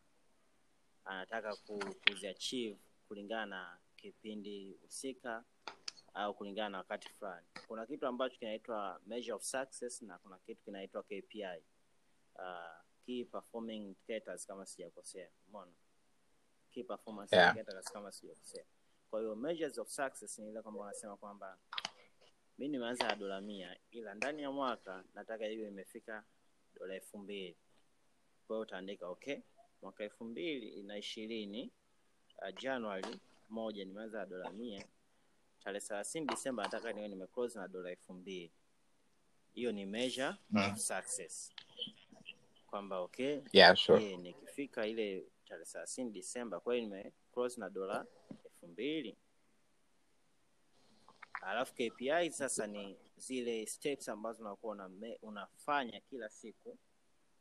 anataka 1.06 1.56
ku- 1.56 1.96
kuziachieve 2.08 2.80
kulingana 3.08 3.46
na 3.46 3.78
kipindi 3.98 4.74
husika 4.82 5.44
au 6.14 6.34
kulingana 6.34 6.70
na 6.70 6.78
wakati 6.78 7.10
fulani. 7.10 7.48
Kuna 7.68 7.86
kitu 7.86 8.08
ambacho 8.08 8.38
kinaitwa 8.38 9.02
measure 9.06 9.34
of 9.34 9.44
success 9.44 10.02
na 10.02 10.18
kuna 10.18 10.38
kitu 10.40 10.62
kinaitwa 10.64 11.04
kpi 11.04 11.44
uh, 12.36 12.44
key 13.06 13.24
performing 13.26 13.76
indicators 13.86 14.48
kama 14.48 14.66
sijakosea. 14.66 15.30
Umeona? 15.48 15.72
Key 16.72 16.84
performance 16.84 17.36
Yeah. 17.36 17.50
indicators 17.56 17.92
kama 17.92 18.12
sijakosea. 18.12 18.66
Kwa 19.10 19.20
hiyo 19.20 19.36
measures 19.36 19.78
of 19.78 19.88
success 19.90 20.40
ni 20.40 20.50
ile 20.50 20.62
kwamba 20.62 20.82
wanasema 20.82 21.18
kwamba 21.18 21.58
mi 22.58 22.68
nimeanza 22.68 23.08
na 23.08 23.16
dola 23.16 23.42
mia 23.42 23.78
ila 23.92 24.14
ndani 24.14 24.42
ya 24.42 24.52
mwaka 24.52 25.04
nataka 25.14 25.46
hiyo 25.46 25.68
imefika 25.68 26.24
dola 26.82 26.94
elfu 26.96 27.18
mbili. 27.18 27.56
Kwa 28.48 28.56
hiyo 28.56 28.62
utaandika 28.62 29.08
okay 29.10 29.38
mwaka 29.82 30.04
elfu 30.04 30.24
mbili 30.26 30.84
na 30.84 30.98
ishirini 30.98 31.72
uh, 32.42 32.62
januari 32.62 33.20
moja 33.50 33.86
nimeanza 33.86 34.18
na 34.20 34.26
dola 34.26 34.50
mia. 34.52 34.86
Tarehe 35.64 35.86
thelathini 35.88 36.26
disemba 36.28 36.64
nataka 36.64 36.94
niwe 36.94 37.08
nimeclose 37.08 37.60
na 37.60 37.68
dola 37.68 37.90
elfu 37.90 38.14
mbili. 38.14 38.52
Hiyo 39.54 39.72
ni 39.72 39.86
measure 39.86 40.36
Mm. 40.50 40.72
of 40.72 40.78
success. 40.78 41.54
Kwamba 42.68 43.00
okay 43.00 43.42
yeah 43.54 43.76
sure. 43.76 44.04
E, 44.12 44.18
nikifika 44.18 44.88
ile 44.88 45.26
tarehe 45.46 45.66
thelathini 45.66 46.12
disemba 46.12 46.62
nime 46.66 47.12
close 47.34 47.60
na 47.60 47.70
dola 47.70 48.06
elfu 48.46 48.68
mbili. 48.68 49.18
Alafu 51.42 51.74
kpi 51.74 52.32
sasa 52.32 52.68
ni 52.68 52.98
zile 53.22 53.66
steps 53.66 54.10
ambazo 54.10 54.42
unakuwa 54.44 54.90
unafanya 55.22 56.02
kila 56.02 56.30
siku 56.30 56.78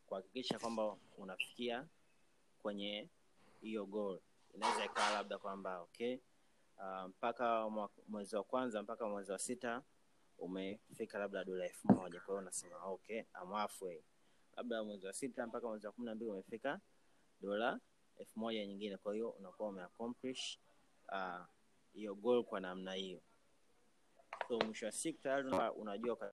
kuhakikisha 0.06 0.58
kwamba 0.58 0.96
unafikia 1.18 1.86
kwenye 2.62 3.08
hiyo 3.60 3.86
goal. 3.86 4.20
Inaweza 4.54 4.84
ikawa 4.84 5.10
labda 5.10 5.38
kwamba 5.38 5.80
okay 5.80 6.18
uh, 6.78 7.04
mpaka 7.08 7.68
mwezi 8.08 8.36
wa 8.36 8.44
kwanza 8.44 8.82
mpaka 8.82 9.08
mwezi 9.08 9.32
wa 9.32 9.38
sita 9.38 9.82
umefika 10.38 11.18
labda 11.18 11.44
dola 11.44 11.64
elfu 11.64 11.92
moja. 11.92 12.20
Kwa 12.20 12.26
hiyo 12.34 12.38
unasema 12.38 12.84
okay 12.84 13.18
I'm 13.42 13.52
labda 14.56 14.84
mwezi 14.84 15.06
wa 15.06 15.12
sita 15.12 15.46
mpaka 15.46 15.68
mwezi 15.68 15.86
wa 15.86 15.92
kumi 15.92 16.06
na 16.06 16.14
mbili 16.14 16.30
umefika 16.30 16.80
dola 17.40 17.80
elfu 18.18 18.38
moja 18.40 18.66
nyingine. 18.66 18.96
Kwa 18.96 19.14
hiyo 19.14 19.30
unakuwa 19.30 19.68
umeaccomplish 19.68 20.58
hiyo 21.08 21.46
hiyo 21.92 22.14
goal 22.14 22.44
kwa 22.44 22.60
namna 22.60 22.92
hiyo 22.92 23.20
so 24.50 24.58
mwisho 24.58 24.86
wa 24.86 24.92
siku 24.92 25.18
tayari 25.22 25.48
una- 25.48 25.72
unajua 25.72 26.32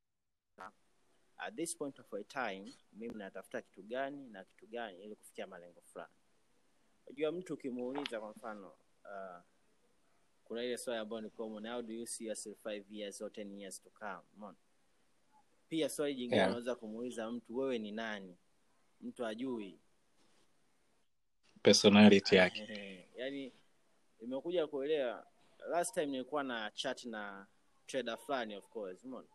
at 1.38 1.56
this 1.56 1.78
point 1.78 2.00
of 2.00 2.14
a 2.14 2.24
time 2.24 2.74
mimi 2.94 3.16
natafuta 3.16 3.62
kitu 3.62 3.84
gani 3.84 4.30
na 4.30 4.44
kitu 4.46 4.68
gani 4.68 5.04
ili 5.04 5.16
kufikia 5.16 5.48
malengo 5.48 5.82
fulani. 5.82 6.12
Unajua 7.08 7.32
mtu 7.32 7.54
ukimuuliza 7.54 8.20
kwa 8.20 8.30
mfano 8.32 8.68
uh, 9.04 9.42
kuna 10.44 10.64
ile 10.64 10.78
swali 10.78 11.00
ambayo 11.00 11.22
ni 11.22 11.30
common 11.30 11.68
how 11.68 11.82
do 11.82 11.94
you 11.94 12.06
see 12.08 12.26
yourself 12.26 12.66
5 12.66 12.84
years 12.90 13.22
or 13.22 13.32
10 13.32 13.60
years 13.60 13.82
to 13.82 13.90
come? 13.90 14.20
Umeona? 14.38 14.58
Pia 15.70 15.90
swali 15.90 16.16
jingine 16.16 16.36
Yeah. 16.36 16.48
unaweza 16.50 16.76
kumuuliza 16.76 17.32
mtu 17.32 17.58
wewe 17.58 17.80
ni 17.80 17.92
nani? 17.92 18.38
Mtu 19.02 19.26
ajui 19.26 19.80
personality 21.62 22.36
yake. 22.36 22.68
Yani 23.18 23.54
imekuja 24.20 24.68
kuelewa 24.68 25.28
last 25.70 25.94
time 25.94 26.06
nilikuwa 26.06 26.44
na 26.44 26.72
chat 26.72 27.06
na 27.06 27.48
trader 27.88 28.18
fulani 28.18 28.56
of 28.56 28.68
course 28.70 29.04
umeona 29.04 29.28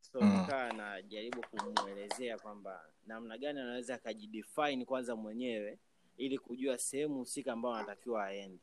so 0.00 0.20
Mm. 0.20 0.40
nikaa 0.40 0.72
najaribu 0.72 1.42
kumwelezea 1.50 2.38
kwamba 2.38 2.84
namna 3.06 3.38
gani 3.38 3.60
anaweza 3.60 3.94
akajidefine 3.94 4.84
kwanza 4.84 5.16
mwenyewe 5.16 5.78
ili 6.16 6.38
kujua 6.38 6.78
sehemu 6.78 7.14
husika 7.18 7.52
ambayo 7.52 7.74
anatakiwa 7.74 8.24
aende 8.26 8.58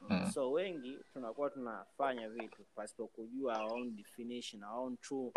Mm. 0.00 0.30
so 0.32 0.52
wengi 0.52 0.98
tunakuwa 1.12 1.50
tunafanya 1.50 2.28
vitu 2.28 2.64
pasipo 2.74 3.06
kujua 3.08 3.62
our 3.64 3.72
own 3.72 3.96
definition 3.96 4.62
our 4.64 4.78
own 4.86 4.96
true, 4.96 5.32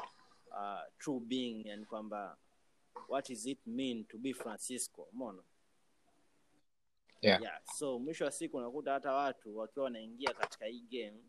uh, 0.48 0.79
true 0.98 1.20
being 1.20 1.67
yani 1.67 1.86
kwamba 1.86 2.38
what 3.08 3.29
is 3.29 3.46
it 3.46 3.60
mean 3.65 4.03
to 4.05 4.17
be 4.17 4.34
francisco 4.34 5.01
umeona 5.03 5.43
yeah. 7.22 7.42
yeah. 7.42 7.62
so 7.63 8.00
mwisho 8.00 8.25
wa 8.25 8.32
siku 8.32 8.58
unakuta 8.58 8.94
hata 8.94 9.13
watu 9.13 9.58
wakiwa 9.58 9.86
wanaingia 9.86 10.34
katika 10.34 10.66
hii 10.66 10.82
game 10.82 11.24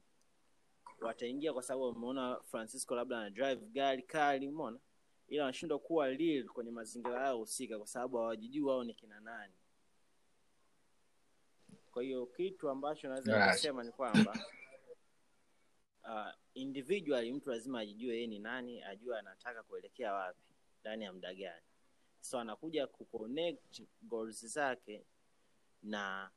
wataingia 1.00 1.52
kwa 1.52 1.62
sababu 1.62 1.84
wameona 1.84 2.40
francisco 2.50 2.94
labda 2.94 3.18
ana 3.18 3.30
drive 3.30 3.66
gari 3.66 4.02
kali 4.02 4.48
umeona 4.48 4.78
ila 5.28 5.42
wanashindwa 5.42 5.78
kuwa 5.78 6.08
real 6.08 6.48
kwenye 6.48 6.70
mazingira 6.70 7.20
yao 7.20 7.38
husika 7.38 7.78
kwa 7.78 7.86
sababu 7.86 8.16
hawajijui 8.16 8.62
wao 8.62 8.84
ni 8.84 8.94
kina 8.94 9.20
nani 9.20 9.54
kwa 11.92 12.02
hiyo 12.02 12.26
kitu 12.26 12.68
ambacho 12.70 13.08
naweza 13.08 13.46
Right. 13.46 13.84
ni 13.84 13.92
kwamba 13.92 14.32
uh, 16.04 16.30
individually 16.54 17.32
mtu 17.32 17.50
lazima 17.50 17.80
ajijue 17.80 18.14
yeye 18.14 18.26
ni 18.26 18.38
nani 18.38 18.82
ajue 18.82 19.18
anataka 19.18 19.62
kuelekea 19.62 20.12
wapi 20.12 20.40
ndani 20.80 21.04
ya 21.04 21.12
muda 21.12 21.34
gani 21.34 21.66
so 22.20 22.38
anakuja 22.38 22.86
kuconnect 22.86 23.82
goals 24.02 24.46
zake 24.46 25.04
na 25.82 26.30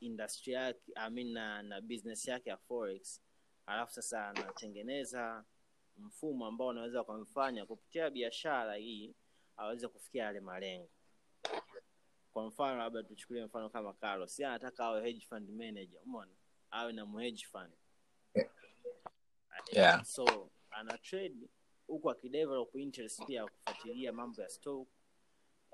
industry 0.00 0.52
yake 0.52 0.92
I 0.96 1.10
mean 1.10 1.32
na, 1.32 1.62
na 1.62 1.80
business 1.80 2.28
yake 2.28 2.50
ya 2.50 2.56
forex. 2.56 3.20
Alafu 3.66 3.92
sasa 3.92 4.28
anatengeneza 4.28 5.44
mfumo 5.96 6.46
ambao 6.46 6.66
unaweza 6.68 7.02
ukamfanya 7.02 7.66
kupitia 7.66 8.10
biashara 8.10 8.74
hii 8.74 9.14
aweze 9.56 9.88
kufikia 9.88 10.24
yale 10.24 10.40
malengo. 10.40 10.88
Kwa 12.32 12.46
mfano 12.46 12.78
labda 12.78 13.02
tuchukulie 13.02 13.44
mfano 13.44 13.68
kama 13.70 13.92
Carlos. 13.92 14.38
Yeye 14.40 14.48
anataka 14.50 14.84
awe 14.84 15.02
hedge 15.02 15.26
fund 15.26 15.50
manager 15.50 16.00
umeona? 16.06 16.32
Awe 16.70 16.92
na 16.92 17.20
hedge 17.20 17.44
fund. 17.46 17.72
Yeah. 19.72 20.04
so 20.04 20.50
ana 20.70 20.98
trade 20.98 21.34
huku 21.86 22.10
akidevelop 22.10 22.74
interest 22.74 23.24
pia 23.26 23.40
ya 23.40 23.46
kufuatilia 23.46 24.12
mambo 24.12 24.42
ya 24.42 24.48
stock 24.48 24.88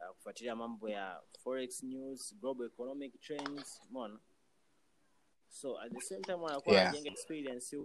uh, 0.00 0.14
kufuatilia 0.16 0.56
mambo 0.56 0.88
ya 0.88 1.22
forex 1.38 1.82
news 1.82 2.34
global 2.40 2.66
economic 2.66 3.20
trends 3.20 3.82
umeona 3.90 4.20
so 5.48 5.80
at 5.80 5.92
the 5.92 6.00
same 6.00 6.20
time 6.20 6.46
anakuwa 6.46 6.74
Yeah. 6.74 6.88
anajenga 6.88 7.10
experience 7.10 7.76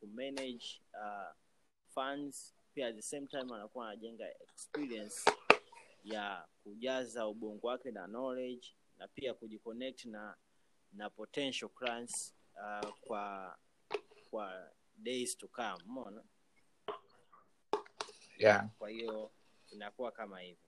kumanage 0.00 0.82
uh, 0.94 1.32
funds 1.94 2.54
pia 2.74 2.86
at 2.88 2.94
the 2.96 3.02
same 3.02 3.26
time 3.26 3.54
anakuwa 3.54 3.86
anajenga 3.86 4.28
experience 4.42 5.30
ya 6.04 6.48
kujaza 6.62 7.26
ubongo 7.28 7.66
wake 7.66 7.90
na 7.90 8.06
knowledge 8.06 8.74
na 8.98 9.08
pia 9.08 9.34
kujiconnect 9.34 10.04
na 10.04 10.36
na 10.92 11.10
potential 11.10 11.68
clients 11.70 12.34
uh, 12.54 12.90
kwa 13.00 13.58
kwa 14.30 14.70
days 14.96 15.36
to 15.38 15.48
come 15.48 15.82
umeona 15.86 16.24
Yeah. 18.38 18.68
kwa 18.78 18.90
hiyo 18.90 19.30
inakuwa 19.72 20.12
kama 20.12 20.40
hivyo 20.40 20.63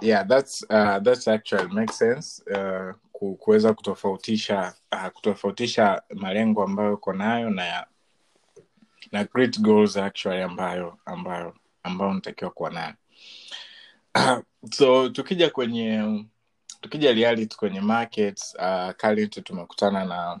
yeah 0.00 0.28
that's 0.28 0.62
uh, 0.70 0.98
that's 0.98 1.28
actually 1.28 1.74
makes 1.74 1.98
sense 1.98 2.42
uh, 2.54 2.94
kuweza 3.38 3.74
kutofautisha 3.74 4.74
uh, 4.92 5.08
kutofautisha 5.08 6.02
malengo 6.14 6.62
ambayo 6.62 6.94
uko 6.94 7.12
nayo 7.12 7.50
na 7.50 7.86
na 9.12 9.24
great 9.24 9.60
goals 9.60 9.96
actually 9.96 10.42
ambayo 10.42 10.98
ambayo 11.04 11.54
ambayo 11.82 12.10
unatakiwa 12.10 12.50
kuwa 12.50 12.70
nayo 12.70 12.94
so 14.76 15.08
tukija 15.08 15.50
kwenye 15.50 16.24
tukija 16.80 17.12
reality 17.12 17.56
kwenye 17.56 17.80
markets 17.80 18.54
uh, 18.54 18.90
currently 18.90 19.42
tumekutana 19.42 20.04
na 20.04 20.40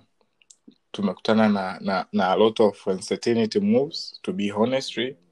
tumekutana 0.92 1.48
na, 1.48 1.78
na 1.80 2.06
na 2.12 2.28
a 2.30 2.36
lot 2.36 2.62
of 2.62 2.86
uncertainty 2.86 3.60
moves 3.60 4.18
to 4.22 4.32
be 4.32 4.50
honest 4.52 4.96
Ndio. 4.98 5.29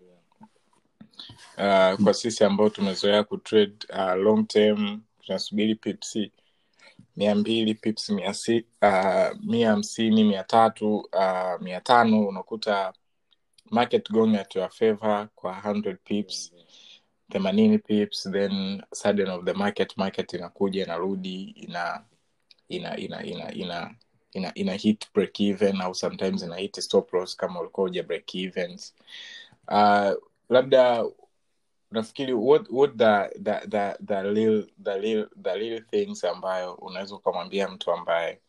Uh, 1.58 2.04
kwa 2.04 2.14
sisi 2.14 2.44
ambao 2.44 2.70
tumezoea 2.70 3.24
kutrade 3.24 3.74
uh, 3.90 4.14
long 4.14 4.46
term 4.48 5.00
tunasubiri 5.20 5.74
pips 5.74 6.18
mia 7.16 7.34
mbili 7.34 7.74
pips 7.74 8.10
mia 8.10 8.34
uh, 8.82 9.64
hamsini 9.66 10.24
mia 10.24 10.44
tatu 10.44 10.96
uh, 10.96 11.60
mia 11.62 11.80
tano. 11.80 12.26
Unakuta 12.28 12.92
market 13.70 14.10
going 14.10 14.36
at 14.36 14.56
your 14.56 14.70
favor 14.70 15.28
kwa 15.34 15.52
100 15.60 15.96
pips 16.04 16.52
themanini 17.30 17.78
pips 17.78 18.28
then 18.32 18.82
sudden 18.92 19.28
of 19.28 19.44
the 19.44 19.52
market 19.52 19.96
market 19.96 20.32
inakuja 20.32 20.84
inarudi 20.84 21.42
ina 21.42 22.04
ina 22.68 22.96
ina 22.96 23.22
ina 23.24 23.52
ina 23.52 23.94
ina, 24.32 24.54
ina 24.54 24.72
hit 24.72 25.06
break 25.14 25.40
even 25.40 25.80
au 25.80 25.94
sometimes 25.94 26.42
ina 26.42 26.56
hit 26.56 26.80
stop 26.80 27.12
loss 27.12 27.36
kama 27.36 27.60
ulikuwa 27.60 27.86
uja 27.86 28.02
break 28.02 28.34
evens 28.34 28.94
uh, 29.68 30.12
labda 30.48 31.04
nafikiri 31.90 32.32
what 32.32 32.66
what 32.70 32.96
the 32.96 33.30
the 33.42 33.60
the 33.68 33.96
the 34.06 34.22
real 34.22 34.66
the 34.84 34.98
real 34.98 35.28
the 35.42 35.54
real 35.54 35.82
things 35.90 36.24
ambayo 36.24 36.74
unaweza 36.74 37.14
ukamwambia 37.14 37.68
mtu 37.68 37.92
ambaye 37.92 38.40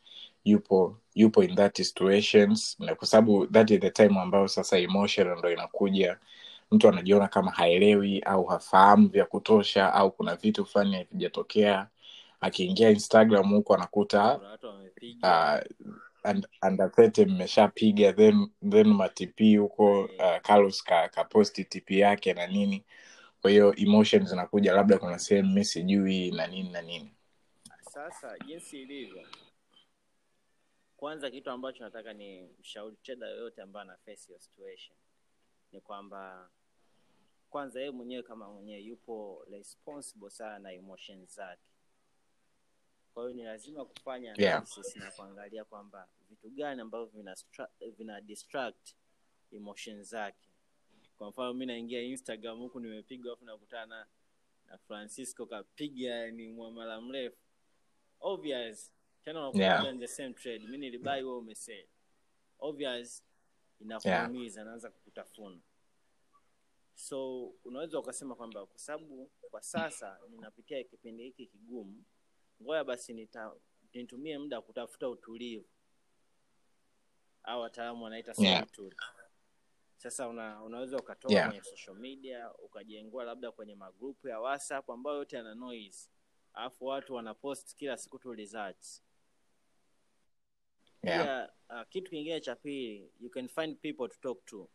yupo 0.44 0.98
yupo 1.16 1.44
in 1.44 1.56
that 1.56 1.78
situations 1.82 2.80
na 2.80 2.96
kwa 2.96 3.08
sababu 3.08 3.48
that 3.48 3.70
is 3.72 3.80
the 3.80 3.90
time 3.90 4.20
ambayo 4.20 4.48
sasa 4.48 4.78
emotion 4.78 5.38
ndo 5.40 5.52
inakuja. 5.52 6.18
Mtu 6.72 6.90
anajiona 6.90 7.28
kama 7.28 7.52
haelewi 7.52 8.20
au 8.20 8.46
hafahamu 8.46 9.08
vya 9.10 9.26
kutosha 9.26 9.94
au 9.94 10.12
kuna 10.12 10.36
vitu 10.36 10.66
fulani 10.66 10.96
havijatokea. 10.96 11.88
Akiingia 12.42 12.90
instagram 12.90 13.54
huko 13.54 13.74
anakuta 13.76 14.40
uh, 15.24 15.60
under 16.62 16.88
30 16.90 17.26
mmeshapiga 17.26 18.14
then 18.14 18.50
then 18.70 18.88
matp 18.94 19.58
huko 19.60 20.02
uh, 20.02 20.38
carlos 20.42 20.84
ka, 20.84 21.10
kaposti 21.10 21.64
tp 21.66 21.92
yake 21.92 22.34
na 22.34 22.48
nini. 22.48 22.86
Kwa 23.42 23.52
hiyo 23.52 23.76
emotion 23.78 24.26
zinakuja 24.26 24.74
labda 24.74 24.98
kuna 24.98 25.20
sehemu 25.20 25.54
mi 25.54 25.66
sijui 25.66 26.32
na 26.32 26.48
nini 26.48 26.70
na 26.70 26.82
nini. 26.82 27.14
Sasa 27.82 28.40
jinsi 28.46 28.82
ilivyo. 28.82 29.28
Kwanza 30.98 31.32
kitu 31.32 31.50
ambacho 31.52 31.84
nataka 31.84 32.14
ni 32.14 32.50
mshauri 32.60 32.98
cheda 33.02 33.28
yoyote 33.28 33.62
ambaye 33.62 33.82
ana 33.84 33.98
face 33.98 34.28
hiyo 34.28 34.40
situation. 34.40 34.98
Ni 35.72 35.82
kwamba 35.82 36.50
kwanza 37.50 37.80
yeye 37.80 37.92
mwenyewe 37.92 38.24
kama 38.24 38.50
mwenyewe 38.54 38.80
yupo 38.82 39.46
responsible 39.52 40.30
sana 40.30 40.60
na 40.60 40.72
emotions 40.72 41.36
zake 41.36 41.69
kwa 43.20 43.28
hiyo 43.30 43.38
ni 43.38 43.44
lazima 43.44 43.86
kufanya 43.86 44.36
Yeah. 44.38 44.68
na 44.96 45.12
kuangalia 45.12 45.64
kwamba 45.66 46.10
vitu 46.30 46.50
gani 46.50 46.82
ambavyo 46.82 47.06
vina, 47.08 47.36
vina 47.98 48.22
distract 48.22 48.96
emotion 49.52 50.04
zake. 50.04 50.50
Kwa 51.18 51.30
mfano 51.30 51.54
mi 51.54 51.66
naingia 51.66 52.02
instagram 52.02 52.58
huku 52.60 52.80
nimepigwa 52.80 53.34
afu 53.34 53.46
nakutana 53.46 54.08
na 54.66 54.78
francisco 54.78 55.46
kapiga 55.46 56.32
ni 56.32 56.48
mwamala 56.48 57.02
mrefu. 57.02 57.38
Obvious 58.20 58.94
tena 59.24 59.40
unakuwa 59.40 59.64
Yeah. 59.64 60.00
the 60.00 60.08
same 60.08 60.34
trade. 60.34 60.68
Mi 60.68 60.78
nilibai 60.78 61.24
wewe 61.24 61.38
umesell. 61.38 61.88
Obvious 62.60 63.24
inakuumiza 63.80 64.64
naanza 64.64 64.90
kukutafuna. 64.92 65.60
So 66.96 67.46
unaweza 67.64 68.00
ukasema 68.00 68.36
kwamba 68.36 68.66
kwa 68.66 68.80
sababu 68.80 69.32
kwa 69.52 69.62
sasa 69.62 70.20
ninapitia 70.30 70.84
kipindi 70.84 71.24
hiki 71.24 71.46
kigumu 71.48 72.04
ngoja 72.62 72.84
basi 72.84 73.14
nita, 73.14 73.52
nitumie 73.94 74.38
muda 74.38 74.62
kutafuta 74.62 75.10
utulivu 75.10 75.70
au 77.44 77.62
wataalamu 77.62 78.04
wanaita 78.04 78.34
Yeah. 78.38 78.60
solitude 78.60 78.96
sasa 79.98 80.28
una, 80.28 80.64
unaweza 80.64 80.98
ukatoka 80.98 81.34
Yeah. 81.34 81.48
kwenye 81.48 81.64
social 81.64 81.96
media 81.96 82.54
ukajengua 82.54 83.24
labda 83.24 83.52
kwenye 83.52 83.76
magrupu 83.76 84.28
ya 84.28 84.40
whatsapp 84.40 84.90
ambayo 84.90 85.18
yote 85.18 85.36
yana 85.36 85.56
noise 85.56 86.10
alafu 86.54 86.86
watu 86.86 87.14
wanapost 87.14 87.76
kila 87.76 87.98
siku 87.98 88.20
tu 88.20 88.34
results 88.34 89.04
yeah. 91.04 91.24
pia 91.24 91.52
uh, 91.82 91.88
kitu 91.90 92.12
kingine 92.12 92.42
cha 92.42 92.56
pili 92.56 93.12
you 93.20 93.30
can 93.30 93.48
find 93.48 93.78
people 93.80 94.08
to 94.10 94.16
talk 94.22 94.46
to 94.46 94.70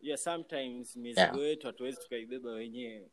yeah, 0.00 0.18
sometimes 0.18 0.96
mizigo 0.96 1.20
Yeah. 1.20 1.38
yetu 1.48 1.66
hatuwezi 1.66 2.00
tukaibeba 2.00 2.50
wenyewe 2.50 3.10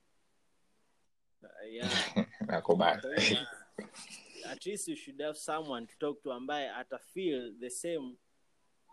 yeah. 1.70 2.25
Nakubali 2.42 3.02
at 4.52 4.66
least 4.66 4.88
you 4.88 4.96
should 4.96 5.22
have 5.22 5.38
someone 5.38 5.88
to 5.88 5.94
talk 6.00 6.24
to 6.24 6.34
ambaye 6.34 6.70
ata 6.70 7.00
feel 7.00 7.54
the 7.60 7.70
same 7.70 8.16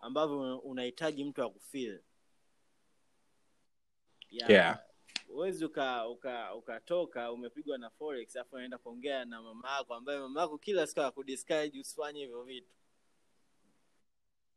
ambavyo 0.00 0.58
unahitaji 0.58 1.24
mtu 1.24 1.42
akufeel 1.42 2.00
yeah. 4.30 4.50
Yeah. 4.50 4.78
huwezi 5.26 5.64
uka 5.64 6.08
uka 6.08 6.54
ukatoka 6.54 7.32
umepigwa 7.32 7.78
na 7.78 7.90
forex 7.90 8.36
afu 8.36 8.54
unaenda 8.54 8.78
kuongea 8.78 9.24
na 9.24 9.42
mama 9.42 9.76
yako 9.76 9.94
ambaye 9.94 10.18
mama 10.18 10.40
yako 10.40 10.58
kila 10.58 10.86
siku 10.86 11.00
akudiscourage 11.00 11.80
usifanye 11.80 12.20
hivyo 12.20 12.42
vitu 12.42 12.72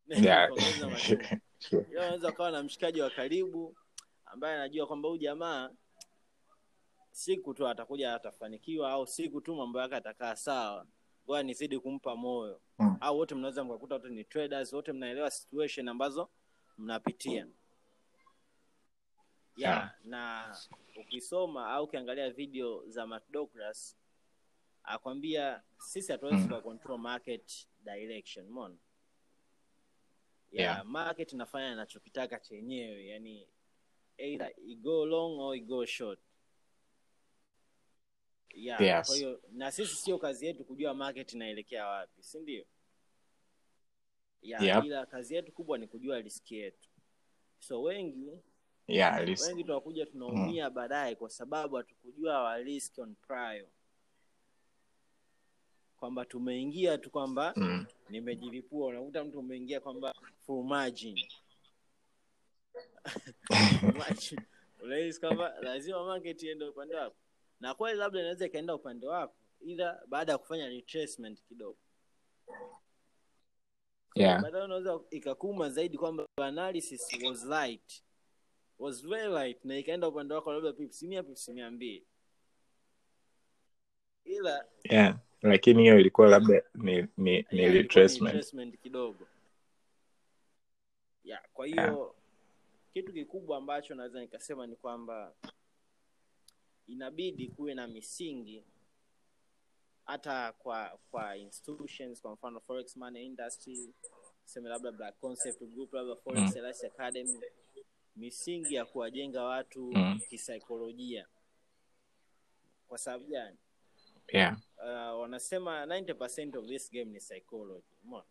yeah. 0.08 0.52
Unaweza 1.92 2.30
ukawa 2.30 2.52
na 2.52 2.64
mshikaji 2.64 3.02
wa 3.02 3.10
karibu 3.10 3.76
ambaye 4.26 4.56
anajua 4.56 4.88
kwamba 4.88 5.10
huu 5.10 5.18
jamaa 5.18 5.70
siku 7.16 7.54
tu 7.54 7.68
atakuja 7.68 8.16
atafanikiwa 8.16 8.92
au 8.92 9.08
siku 9.08 9.42
tu 9.42 9.56
mambo 9.56 9.80
yake 9.82 9.96
atakaa 9.96 10.36
sawa 10.36 10.88
ngoja 11.26 11.44
nizidi 11.44 11.80
kumpa 11.80 12.16
moyo 12.16 12.62
Mm. 12.80 12.98
au 13.02 13.18
wote 13.18 13.36
mnaweza 13.36 13.64
mkakuta 13.64 13.96
wote 13.96 14.10
ni 14.10 14.24
traders 14.24 14.74
wote 14.74 14.92
mnaelewa 14.94 15.32
situation 15.32 15.88
ambazo 15.88 16.30
mnapitia 16.78 17.32
yeah, 17.34 17.48
Yeah. 19.58 19.96
na 20.04 20.58
ukisoma 21.02 21.68
au 21.70 21.84
ukiangalia 21.84 22.30
video 22.30 22.84
za 22.90 23.08
Mark 23.08 23.24
Douglas 23.32 23.98
akwambia 24.84 25.64
sisi 25.78 26.12
hatuwezi 26.12 26.48
Mm. 26.54 26.62
control 26.62 26.98
market 27.00 27.68
direction 27.84 28.46
umeona 28.48 28.76
yeah, 30.52 30.76
Yeah. 30.76 30.86
market 30.86 31.34
inafanya 31.34 31.72
inachokitaka 31.72 32.40
chenyewe 32.40 33.06
yani 33.08 33.48
either 34.18 34.52
igo 34.58 35.06
long 35.06 35.40
or 35.40 35.56
igo 35.58 35.86
short 35.86 36.20
yeah, 38.56 38.82
Yes. 38.82 39.08
kwa 39.08 39.16
hiyo 39.16 39.42
na 39.52 39.72
sisi 39.72 39.96
sio 39.96 40.18
kazi 40.18 40.46
yetu 40.46 40.64
kujua 40.66 40.94
market 40.94 41.34
inaelekea 41.34 41.88
wapi 41.88 42.24
si 42.24 42.40
ndio 42.40 42.66
yeah, 44.42 44.64
Yep. 44.64 44.84
ila 44.86 45.06
kazi 45.06 45.36
yetu 45.36 45.52
kubwa 45.52 45.78
ni 45.78 45.88
kujua 45.88 46.22
riski 46.22 46.56
yetu 46.56 46.90
so 47.60 47.82
wengi 47.82 48.32
yeah, 48.88 49.20
wengi 49.48 49.64
tunakuja 49.64 50.06
tunaumia 50.06 50.70
baadaye 50.70 51.16
kwa 51.16 51.30
sababu 51.30 51.76
hatukujua 51.76 52.44
wa 52.44 52.58
risk 52.58 52.98
on 53.00 53.16
prior 53.16 53.66
kwamba 55.98 56.26
tumeingia 56.26 56.98
tu 56.98 57.10
kwamba 57.10 57.54
Mm. 57.56 57.86
nimejilipua 58.10 58.88
unakuta 58.88 59.24
mtu 59.24 59.40
umeingia 59.40 59.80
kwamba 59.80 60.16
full 60.46 60.64
margin 60.64 61.28
Margin. 63.98 64.40
unahisi 64.84 65.20
kwamba 65.20 65.54
lazima 65.62 66.06
market 66.06 66.44
iende 66.44 66.66
upande 66.66 66.96
wako 66.96 67.16
na 67.66 67.74
kweli 67.74 68.00
labda 68.00 68.20
inaweza 68.20 68.46
ikaenda 68.46 68.76
upande 68.76 69.08
wako 69.08 69.36
ila 69.60 70.02
baada 70.08 70.32
ya 70.32 70.38
kufanya 70.38 70.70
retracement 70.70 71.44
kidogo. 71.44 71.78
Yeah. 74.16 74.42
Baadaye 74.42 74.64
unaweza 74.64 75.00
ikakuma 75.10 75.70
zaidi 75.70 75.98
kwamba 75.98 76.28
analysis 76.38 77.24
was 77.24 77.46
light. 77.46 78.04
Was 78.80 79.08
very 79.08 79.34
light 79.34 79.66
na 79.66 79.78
ikaenda 79.78 80.08
upande 80.08 80.34
wako 80.34 80.54
labda 80.54 80.74
pips 80.74 81.04
mia 81.04 81.72
mbili. 81.72 82.06
Ila 84.26 84.66
yeah 84.84 85.20
lakini 85.42 85.82
hiyo 85.82 86.00
ilikuwa 86.00 86.28
labda 86.28 86.64
ni 86.76 87.08
ni, 87.18 87.46
ni 87.52 87.70
retracement. 87.70 88.82
kidogo. 88.82 89.28
Yeah 91.24 91.44
kwa 91.54 91.66
hiyo 91.68 92.16
kitu 92.94 93.14
kikubwa 93.14 93.58
ambacho 93.58 93.96
naweza 93.96 94.20
nikasema 94.20 94.68
ni 94.68 94.76
kwamba 94.76 95.34
inabidi 96.88 97.48
kuwe 97.48 97.74
na 97.74 97.88
misingi 97.88 98.64
hata 100.06 100.52
kwa 100.52 101.00
kwa 101.12 101.38
institutions 101.38 102.22
kwa 102.22 102.32
mfano 102.34 102.60
forex 102.60 102.98
money 102.98 103.26
industry 103.26 103.94
seme 104.44 104.70
labda 104.70 104.92
black 104.92 105.20
concept 105.20 105.64
group 105.64 105.94
labda 105.94 106.16
forex 106.16 106.56
Mm. 106.56 106.66
Elite 106.66 106.88
academy 106.88 107.40
misingi 108.16 108.76
ya 108.76 108.86
kuwajenga 108.86 109.44
watu 109.44 109.92
Mm. 109.92 110.20
kisaikolojia 110.30 111.28
kwa 112.88 112.98
sababu 112.98 113.26
gani 113.26 113.58
yeah 114.28 114.58
uh, 114.78 115.20
wanasema 115.22 115.86
90% 115.86 116.58
of 116.58 116.66
this 116.68 116.92
game 116.92 117.06
ni 117.12 117.20
psychology 117.20 117.86
umeona 118.04 118.26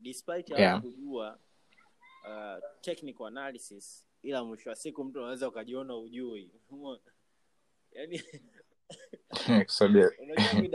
despite 0.00 0.52
ya 0.52 0.58
Yeah. 0.58 0.80
kujua 0.82 1.38
uh, 2.24 2.64
technical 2.80 3.26
analysis 3.26 4.06
ila 4.22 4.44
mwisho 4.44 4.70
wa 4.70 4.76
siku 4.76 5.04
mtu 5.04 5.18
anaweza 5.18 5.48
ukajiona 5.48 5.96
ujui 5.96 6.50
yani 7.92 8.22
unajua 10.22 10.60
mi 10.60 10.68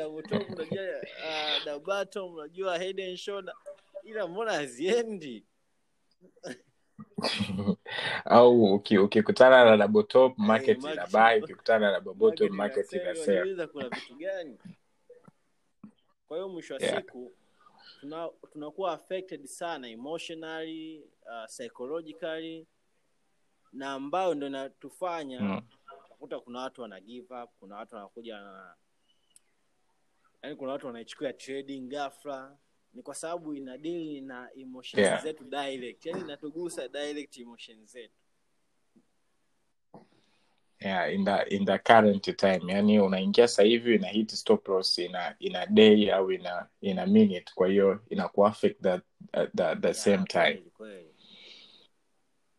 unajua 0.53 0.83
uh, 1.03 1.65
double 1.65 1.93
unajua 2.33 2.77
head 2.77 3.01
and 3.01 3.17
shoulder. 3.17 3.55
Ila 4.03 4.27
mbona 4.27 4.53
haziendi? 4.53 5.45
Au 8.25 8.79
ukikutana 9.03 9.65
na 9.65 9.77
double 9.77 10.03
top 10.03 10.37
market 10.37 10.77
market- 10.77 10.93
ina 10.93 11.43
ukikutana 11.43 11.91
na 11.91 12.01
Market 12.53 12.93
ina 12.93 13.15
sell 13.15 13.67
kuna 13.67 13.89
vitu 13.89 14.15
gani? 14.15 14.57
Kwa 16.27 16.37
hiyo 16.37 16.49
mwisho 16.49 16.73
wa 16.73 16.81
Yeah. 16.81 16.95
siku 16.95 17.33
tuna- 17.99 18.29
tunakuwa 18.51 18.93
affected 18.93 19.45
sana 19.45 19.89
emotionally 19.89 21.03
uh, 21.25 21.45
psychologically 21.45 22.67
na 23.75 23.91
ambayo 23.93 24.33
ndo 24.33 24.47
inatufanya 24.47 25.41
Mm. 25.41 25.61
kuna 26.43 26.59
watu 26.59 26.81
wana 26.81 26.99
give 27.01 27.33
up 27.43 27.49
kuna 27.59 27.75
watu 27.75 27.95
wanakuja 27.95 28.39
na 28.41 28.75
yani 30.41 30.55
kuna 30.55 30.71
watu 30.71 30.87
wanaichukua 30.87 31.33
trading 31.33 31.81
ghafla 31.87 32.57
ni 32.93 33.01
kwa 33.03 33.15
sababu 33.15 33.53
inadili 33.53 34.21
na 34.21 34.49
emotions 34.55 34.99
Yeah. 35.07 35.23
zetu 35.23 35.43
direct 35.43 36.05
yani 36.05 36.21
inatugusa 36.21 36.87
direct 36.87 37.37
emotions 37.37 37.91
zetu 37.91 38.13
yeah, 40.79 41.13
in 41.13 41.25
the, 41.25 41.55
in 41.55 41.65
the 41.65 41.77
current 41.79 42.37
time 42.37 42.61
yani 42.73 42.99
unaingia 42.99 43.47
sasa 43.47 43.63
hivi 43.63 43.95
ina 43.95 44.07
hit 44.07 44.31
stop 44.31 44.67
loss 44.67 44.97
ina 44.97 45.35
ina 45.39 45.65
day 45.65 46.11
au 46.13 46.31
ina 46.31 46.69
ina 46.81 47.05
minute 47.05 47.51
kwa 47.55 47.67
hiyo 47.67 48.03
ina 48.09 48.27
kuaffect 48.29 48.81
that 48.81 49.03
uh, 49.33 49.43
the, 49.55 49.75
the 49.75 49.87
Yeah, 49.87 49.93
same 49.95 50.23
time 50.25 50.43
kweli, 50.43 50.69
kweli. 50.71 51.14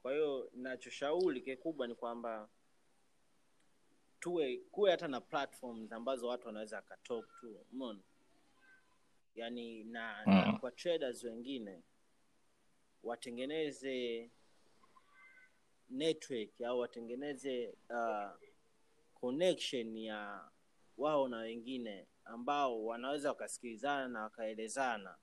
Kwa 0.07 0.12
hiyo 0.14 0.51
nachoshauri 0.55 1.40
kikubwa 1.40 1.87
ni 1.87 1.95
kwamba 1.95 2.49
tuwe 4.21 4.57
kuwe 4.71 4.90
hata 4.90 5.09
na 5.09 5.21
platforms 5.21 5.92
ambazo 5.92 6.29
watu 6.29 6.47
wanaweza 6.47 6.79
akatalk 6.79 7.40
tu, 7.40 7.66
umeona 7.73 8.01
yani 9.35 9.85
na, 9.85 10.23
Mm. 10.27 10.35
na 10.35 10.59
kwa 10.59 10.71
traders 10.71 11.25
wengine 11.25 11.83
watengeneze 13.03 14.31
network 15.90 16.61
au 16.61 16.79
watengeneze 16.79 17.75
uh, 17.90 18.31
connection 19.14 19.97
ya 19.97 20.51
wao 20.97 21.29
na 21.29 21.37
wengine 21.37 22.07
ambao 22.25 22.85
wanaweza 22.85 23.29
wakasikilizana 23.29 24.09
na 24.09 24.23
wakaelezana 24.23 25.16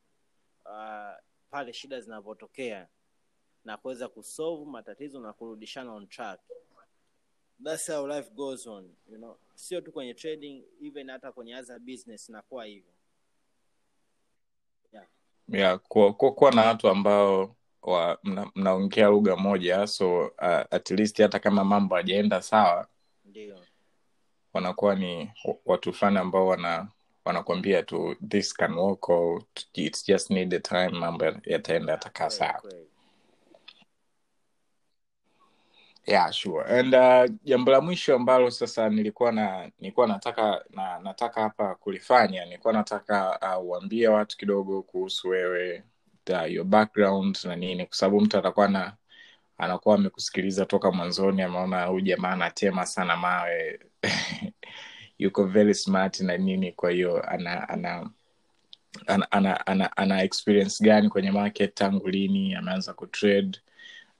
uh, 0.65 1.23
pale 1.49 1.73
shida 1.73 2.01
zinapotokea 2.01 2.87
na 3.65 3.77
kuweza 3.77 4.07
kusolve 4.07 4.65
matatizo 4.71 5.19
na 5.19 5.33
kurudishana 5.33 5.93
on 5.93 6.07
track. 6.07 6.39
That's 7.63 7.87
how 7.91 8.07
life 8.07 8.29
goes 8.35 8.67
on 8.67 8.89
you 9.09 9.17
know. 9.17 9.37
Sio 9.55 9.81
tu 9.81 9.91
kwenye 9.91 10.13
trading 10.13 10.63
even 10.81 11.09
hata 11.09 11.31
kwenye 11.31 11.55
other 11.55 11.79
business 11.79 12.29
nakuwa 12.29 12.65
hivyo. 12.65 12.93
Yeah, 15.49 15.79
kuwa, 15.79 16.13
kuwa, 16.13 16.31
kuwa 16.33 16.51
na 16.51 16.61
watu 16.65 16.89
ambao 16.89 17.55
wa, 17.81 18.19
mna, 18.23 18.51
mnaongea 18.55 19.07
lugha 19.09 19.35
moja 19.35 19.87
so 19.87 20.19
uh, 20.27 20.43
at 20.71 20.91
least 20.91 21.21
hata 21.21 21.39
kama 21.39 21.63
mambo 21.63 21.95
hajaenda 21.95 22.41
sawa 22.41 22.87
ndio. 23.25 23.59
wanakuwa 24.53 24.95
ni 24.95 25.31
watu 25.65 25.93
fulani 25.93 26.17
ambao 26.17 26.47
wana 26.47 26.87
wanakwambia 27.25 27.83
tu 27.83 28.15
this 28.29 28.53
can 28.53 28.73
work 28.73 29.09
or 29.09 29.43
it's 29.73 30.07
just 30.07 30.29
need 30.29 30.49
the 30.49 30.59
time 30.59 30.89
mambo 30.89 31.25
yataenda 31.45 31.91
yatakaa 31.91 32.29
sawa 32.29 32.53
kweli. 32.53 32.87
Yeah 36.07 36.29
sure. 36.31 36.63
And 36.63 36.93
uh, 36.95 37.27
jambo 37.43 37.71
la 37.71 37.81
mwisho 37.81 38.15
ambalo 38.15 38.51
sasa 38.51 38.89
nilikuwa 38.89 39.31
na 39.31 39.71
nilikuwa 39.79 40.07
nataka 40.07 40.65
na 40.69 40.99
nataka 40.99 41.41
hapa 41.41 41.75
kulifanya 41.75 42.45
nilikuwa 42.45 42.73
nataka 42.73 43.39
uh, 43.57 43.65
uambie 43.65 44.07
watu 44.07 44.37
kidogo 44.37 44.81
kuhusu 44.81 45.29
wewe 45.29 45.83
the, 46.25 46.53
your 46.53 46.65
background 46.65 47.37
na 47.43 47.55
nini 47.55 47.85
kwa 47.85 47.95
sababu 47.95 48.21
mtu 48.21 48.37
atakuwa 48.37 48.67
na 48.67 48.93
anakuwa 49.57 49.95
amekusikiliza 49.95 50.65
toka 50.65 50.91
mwanzoni 50.91 51.41
ameona 51.41 51.85
huyu 51.85 52.01
jamaa 52.01 52.29
anatema 52.31 52.85
sana 52.85 53.17
mawe 53.17 53.79
yuko 55.19 55.43
very 55.45 55.73
smart 55.73 56.19
na 56.19 56.37
nini 56.37 56.71
kwa 56.71 56.91
hiyo 56.91 57.29
ana 57.29 57.69
ana 57.69 58.09
ana, 59.07 59.31
ana, 59.31 59.67
ana, 59.67 59.97
ana 59.97 60.23
experience 60.23 60.83
gani 60.83 61.09
kwenye 61.09 61.31
market 61.31 61.73
tangu 61.75 62.07
lini 62.09 62.55
ameanza 62.55 62.93
kutrade 62.93 63.59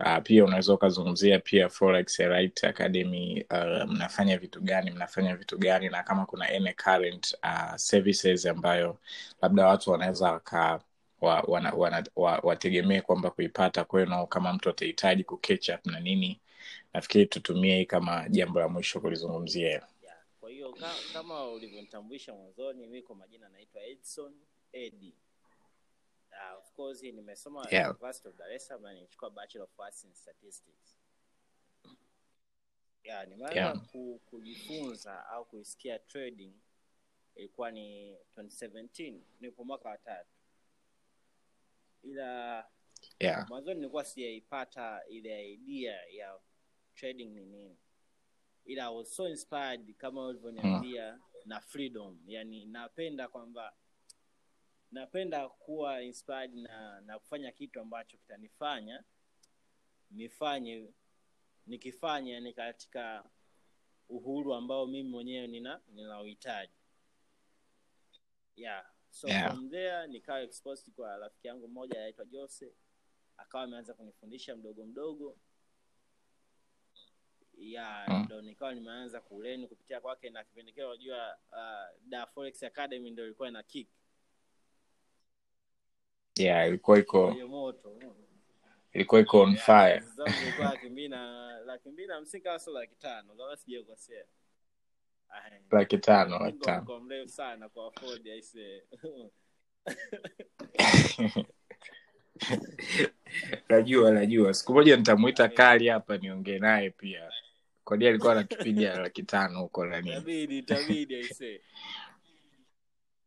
uh, 0.06 0.18
pia 0.24 0.46
unaweza 0.46 0.74
ukazungumzia 0.74 1.39
pia 1.39 1.70
forex 1.70 2.20
Elite 2.20 2.68
academy 2.68 3.46
uh, 3.52 3.89
mnafanya 3.92 4.38
vitu 4.38 4.62
gani 4.62 4.92
mnafanya 4.92 5.36
vitu 5.36 5.58
gani 5.58 5.89
na 5.89 6.04
kama 6.04 6.26
kuna 6.26 6.46
any 6.50 6.74
current 6.74 7.36
uh, 7.44 7.76
services 7.76 8.46
ambayo 8.46 8.98
labda 9.42 9.68
watu 9.68 9.92
wanaweza 9.92 10.32
waka 10.32 10.82
wa, 11.22 11.42
wana, 11.42 11.72
wana, 11.72 12.04
wa, 12.16 13.02
kwamba 13.06 13.30
kuipata 13.32 13.84
kwenu 13.84 14.28
kama 14.28 14.54
mtu 14.54 14.70
atahitaji 14.70 15.24
ku 15.24 15.39
na 15.86 16.00
nini 16.00 16.39
nafikiri 16.94 17.26
tutumie 17.26 17.78
hii 17.78 17.86
kama 17.86 18.30
jambo 18.30 18.60
la 18.60 18.68
mwisho 18.70 19.00
kulizungumzia 19.00 19.70
hilo. 19.70 19.86
kwa 20.39 20.50
hiyo 20.50 20.78
kama 21.13 21.48
ulivyonitambulisha 21.48 22.34
mwanzoni 22.34 22.88
mi 22.88 23.02
kwa 23.02 23.16
majina 23.16 23.50
naitwa 23.50 23.84
edson 23.84 24.34
edi 24.74 25.13
uh, 26.34 26.60
of 26.60 26.72
course 26.74 27.02
nimesoma 27.04 27.67
Yeah. 27.72 27.89
University 27.89 28.28
of 28.30 28.36
Dar 28.38 28.52
es 28.52 28.67
Salaam 28.67 28.84
na 28.84 28.93
nilichukua 28.93 29.30
Bachelor 29.30 29.63
of 29.72 29.80
Arts 29.80 30.04
in 30.04 30.13
Statistics. 30.13 30.98
Yeah, 33.04 33.28
nimeanza 33.28 33.56
Yeah. 33.56 33.88
ku, 33.91 34.22
kujifunza 34.26 35.26
au 35.28 35.46
kuisikia 35.46 36.00
trading 36.00 36.54
ilikuwa 37.36 37.72
ni 37.72 38.15
2017 38.38 39.19
nipo 39.39 39.63
mwaka 39.63 39.89
wa 39.89 39.98
tatu, 39.98 40.30
ila 42.04 42.67
yeah. 43.19 43.50
mwanzoni 43.50 43.76
nilikuwa 43.80 44.06
sijaipata 44.06 45.02
ile 45.08 45.52
idea 45.54 46.06
ya 46.06 46.39
trading 46.96 47.26
ni 47.30 47.46
nini, 47.46 47.78
ila 48.65 48.86
I 48.86 48.96
was 48.96 49.15
so 49.15 49.30
inspired 49.30 49.93
kama 49.98 50.28
ulivyoniambia 50.28 51.19
na 51.46 51.60
freedom, 51.62 52.19
yani 52.26 52.65
napenda 52.65 53.28
kwamba 53.28 53.74
napenda 54.93 55.49
kuwa 55.49 56.01
inspired 56.01 56.53
na 56.56 57.01
na 57.01 57.19
kufanya 57.19 57.51
kitu 57.51 57.79
ambacho 57.82 58.17
kitanifanya 58.17 59.03
nifanye 60.12 60.93
nikifanya 61.67 62.39
ni 62.39 62.53
katika 62.53 63.23
uhuru 64.10 64.53
ambao 64.53 64.88
mimi 64.88 65.10
mwenyewe 65.10 65.47
nina 65.47 65.82
ninauhitaji 65.88 66.73
yeah 68.56 68.89
so 69.10 69.27
Yeah. 69.27 69.51
from 69.51 69.69
there 69.69 70.08
nikawa 70.08 70.41
exposed 70.41 70.93
kwa 70.93 71.17
rafiki 71.17 71.47
yangu 71.47 71.67
mmoja 71.67 71.97
anaitwa 71.99 72.25
Jose 72.25 72.73
akawa 73.38 73.63
ameanza 73.63 73.93
kunifundisha 73.93 74.56
mdogo 74.56 74.86
mdogo 74.86 75.38
ya 77.58 78.06
Mm. 78.08 78.23
ndo 78.25 78.41
nikawa 78.41 78.73
nimeanza 78.73 79.21
kuleni 79.21 79.67
kupitia 79.67 80.01
kwake 80.01 80.29
na 80.29 80.43
kipindi 80.43 80.73
kile 80.73 80.86
unajua 80.86 81.38
uh, 81.51 82.01
da 82.10 82.25
forex 82.25 82.63
academy 82.63 83.12
ndo 83.12 83.25
ilikuwa 83.25 83.47
ina 83.49 83.63
kick 83.63 83.89
yeah 86.36 86.67
ilikuwa 86.67 87.00
iko 87.00 87.36
ilikuwa 88.93 89.22
iko 89.22 89.39
on 89.41 89.56
fire. 89.56 90.04
laki 90.60 90.89
mbili 90.89 91.08
na 91.08 91.52
laki 91.65 91.89
mbili 91.89 92.08
na 92.08 92.15
hamsini 92.15 92.43
kama 92.43 92.60
sio 92.60 92.74
laki 92.74 92.96
tano. 92.96 93.34
Kama 93.36 93.58
sijakosea. 93.58 94.26
Laki 95.72 95.98
tano 95.98 96.39
laki 96.39 96.58
tano. 96.58 97.00
mrefu 97.00 97.30
sana 97.30 97.69
kwa 97.69 97.88
afford 97.88 98.28
aise 98.28 98.84
najua 103.69 104.12
najua. 104.12 104.54
Siku 104.54 104.74
moja 104.74 104.98
nitamwita 104.98 105.48
kali 105.48 105.88
hapa 105.88 106.17
niongee 106.17 106.60
naye 106.60 106.89
pia. 106.89 107.32
Kwani 107.84 108.08
alikuwa 108.08 108.32
anatupiga 108.32 109.00
laki 109.00 109.24
tano 109.24 109.60
huko 109.60 109.86
na 109.86 110.02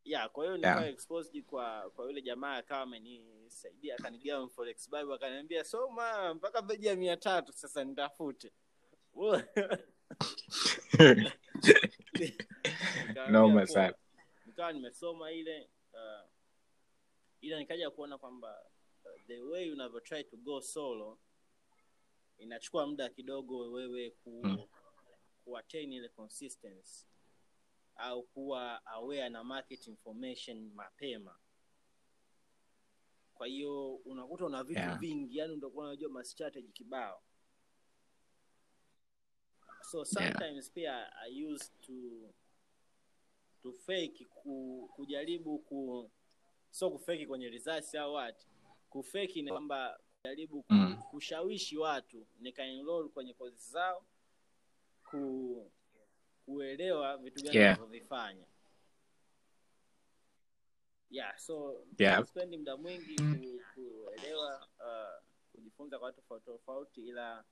ya 0.07 0.29
kwa 0.29 0.45
hiyo 0.45 0.57
Yeah. 0.57 0.89
exposed 0.89 1.43
kwa 1.45 1.91
kwa 1.91 2.05
yule 2.05 2.23
jamaa 2.23 2.57
akawa 2.57 2.81
amenisaidia 2.81 3.95
akanigia 3.95 4.49
forex 4.49 4.91
bible 4.91 5.15
akaniambia 5.15 5.65
soma 5.65 6.35
mpaka 6.35 6.63
peji 6.63 6.87
ya 6.87 6.97
mia 6.97 7.17
tatu 7.17 7.53
sasa 7.53 7.85
nitafute 7.85 8.53
noma 13.31 13.67
sana 13.67 13.95
nikawa 14.47 14.73
nimesoma 14.73 15.33
ile 15.33 15.71
uh, 15.93 16.29
ila 17.41 17.59
nikaja 17.59 17.91
kuona 17.91 18.19
kwamba 18.19 18.63
uh, 19.05 19.23
the 19.27 19.41
way 19.41 19.71
unavyo 19.73 20.01
try 20.01 20.25
to 20.25 20.37
go 20.37 20.61
solo 20.61 21.19
inachukua 22.39 22.87
muda 22.87 23.09
kidogo 23.09 23.71
wewe 23.71 24.11
ku, 24.11 24.41
Mm. 24.45 24.67
kuattain 25.45 25.93
ile 25.93 26.09
consistency 26.09 27.07
au 27.97 28.23
kuwa 28.23 28.87
aware 28.87 29.29
na 29.29 29.45
market 29.45 29.87
information 29.87 30.71
mapema 30.75 31.39
kwa 33.35 33.47
hiyo 33.47 33.95
unakuta 33.95 34.45
una 34.47 34.65
vitu 34.65 34.81
Yeah. 34.81 34.99
vingi 34.99 35.39
yani 35.39 35.53
utakuwa 35.55 35.85
unajua 35.87 36.11
mastrategy 36.11 36.73
kibao 36.73 37.23
so 39.91 40.05
sometimes 40.05 40.71
pia 40.73 41.13
i 41.17 41.45
used 41.45 41.73
to 41.81 41.93
to 43.63 43.73
fake 43.73 44.25
ku, 44.25 44.89
kujaribu 44.97 45.59
ku 45.59 46.11
so 46.71 46.91
kufeki 46.91 47.27
kwenye 47.27 47.49
results 47.49 47.95
au 47.95 48.13
what 48.15 48.47
kufeki 48.91 49.43
ni 49.43 49.51
kwamba 49.51 50.01
kujaribu 50.23 50.63
ku, 50.63 50.73
Mm. 50.75 51.03
kushawishi 51.11 51.77
watu 51.79 52.27
nika 52.41 52.65
enroll 52.65 53.09
kwenye 53.11 53.35
kozi 53.35 53.71
zao 53.71 54.07
ku 55.11 55.73
kuelewa 56.47 57.17
vitu 57.17 57.43
gani 57.45 57.57
Yeah. 57.57 57.69
wanavyovifanya 57.79 58.47
yeah 61.11 61.39
so 61.39 61.87
Yeah. 61.99 62.25
spendi 62.25 62.57
muda 62.59 62.77
mwingi 62.77 63.17
ku, 63.17 63.63
kuelewa 63.75 64.69
uh, 64.81 65.25
kujifunza 65.53 65.99
kwa 65.99 66.07
watu 66.07 66.21
tofauti 66.21 66.45
tofauti 66.47 67.09
ila 67.09 67.45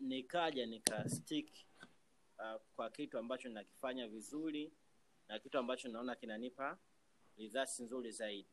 nikaja 0.00 0.66
nikastik 0.66 1.50
uh, 2.38 2.60
kwa 2.76 2.90
kitu 2.90 3.18
ambacho 3.18 3.48
nakifanya 3.48 4.08
vizuri 4.08 4.72
na 5.28 5.38
kitu 5.38 5.58
ambacho 5.58 5.88
naona 5.88 6.14
kinanipa 6.16 6.78
results 7.38 7.80
nzuri 7.80 8.10
zaidi 8.10 8.48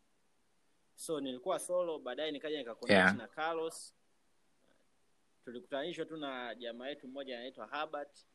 so 0.95 1.19
nilikuwa 1.19 1.60
solo 1.60 1.99
baadaye 1.99 2.32
nikaja 2.32 2.58
nikaconnect 2.58 2.91
Yeah. 2.91 3.15
na 3.15 3.27
carlos 3.27 3.95
tulikutanishwa 5.43 6.06
tu 6.06 6.17
na 6.17 6.56
jamaa 6.56 6.88
yetu 6.88 7.08
mmoja 7.08 7.38
anaitwa 7.38 7.67
Herbert 7.67 8.25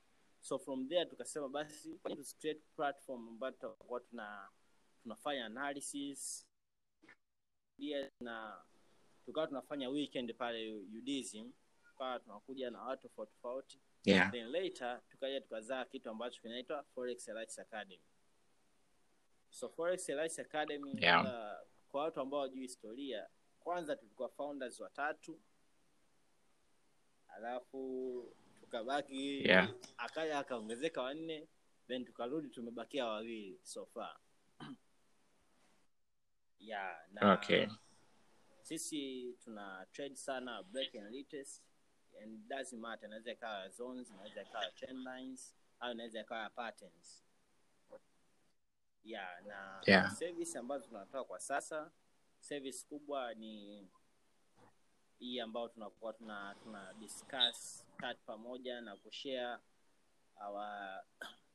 so 0.42 0.58
from 0.58 0.88
there 0.88 1.06
tukasema 1.06 1.48
basi 1.48 1.98
create 2.40 2.60
platform 2.76 3.28
ambayo 3.28 3.52
tutakuwa 3.52 4.00
tuna 4.00 4.48
tunafanya 5.02 5.46
analysis 5.46 6.46
na 8.20 8.62
tukawa 9.24 9.46
tunafanya 9.46 9.88
weekend 9.90 10.34
pale 10.36 10.72
udism 10.72 11.52
tukawa 11.84 12.20
tunakuja 12.20 12.70
na 12.70 12.82
watu 12.82 13.02
tofauti 13.08 13.32
tofauti 13.32 13.80
yeah. 14.04 14.30
then 14.32 14.46
later 14.46 15.00
tukaja 15.10 15.40
tukazaa 15.40 15.84
kitu 15.84 16.10
ambacho 16.10 16.40
kinaitwa 16.42 16.82
forex 16.84 17.28
Elites 17.28 17.58
academy 17.58 18.02
so 19.50 19.68
forex 19.68 20.08
Elites 20.08 20.38
academy 20.38 20.92
Yeah. 21.00 21.24
uh, 21.24 21.68
kwa 21.90 22.02
watu 22.02 22.20
ambao 22.20 22.40
wajui 22.40 22.60
historia 22.62 23.28
kwanza 23.60 23.96
tulikuwa 23.96 24.28
founders 24.28 24.80
watatu 24.80 25.40
alafu 27.28 28.36
tukabaki 28.72 29.44
Yeah. 29.44 29.68
akaja 29.96 30.38
akaongezeka 30.38 31.02
wanne 31.02 31.48
then 31.88 32.04
tukarudi 32.04 32.48
tumebakia 32.48 33.06
wawili 33.06 33.60
so 33.62 33.86
far 33.86 34.16
yeah, 36.58 36.96
na 37.12 37.32
okay 37.32 37.66
sisi 38.62 39.32
tuna 39.44 39.86
trade 39.92 40.16
sana 40.16 40.62
break 40.62 40.94
and 40.94 41.14
latest 41.14 41.62
and 42.22 42.48
doesn't 42.48 42.80
matter 42.80 43.06
inaweza 43.06 43.32
ikawa 43.32 43.68
zones 43.68 44.10
inaweza 44.10 44.42
ikawa 44.42 44.70
trend 44.70 45.06
lines 45.06 45.56
au 45.80 45.92
inaweza 45.92 46.20
ikawa 46.20 46.50
patterns 46.50 47.24
yeah 49.04 49.42
na 49.46 49.82
Yeah. 49.86 50.10
service 50.10 50.58
ambazo 50.58 50.86
tunatoa 50.86 51.24
kwa 51.24 51.40
sasa 51.40 51.90
service 52.40 52.86
kubwa 52.88 53.34
ni 53.34 53.88
hii 55.22 55.40
ambayo 55.40 55.68
tunakuwa 55.68 56.12
tuna 56.12 56.56
tuna 56.62 56.92
discuss 56.94 57.86
kat 57.96 58.18
pamoja 58.26 58.80
na 58.80 58.96
kushare 58.96 59.58
our 60.46 61.02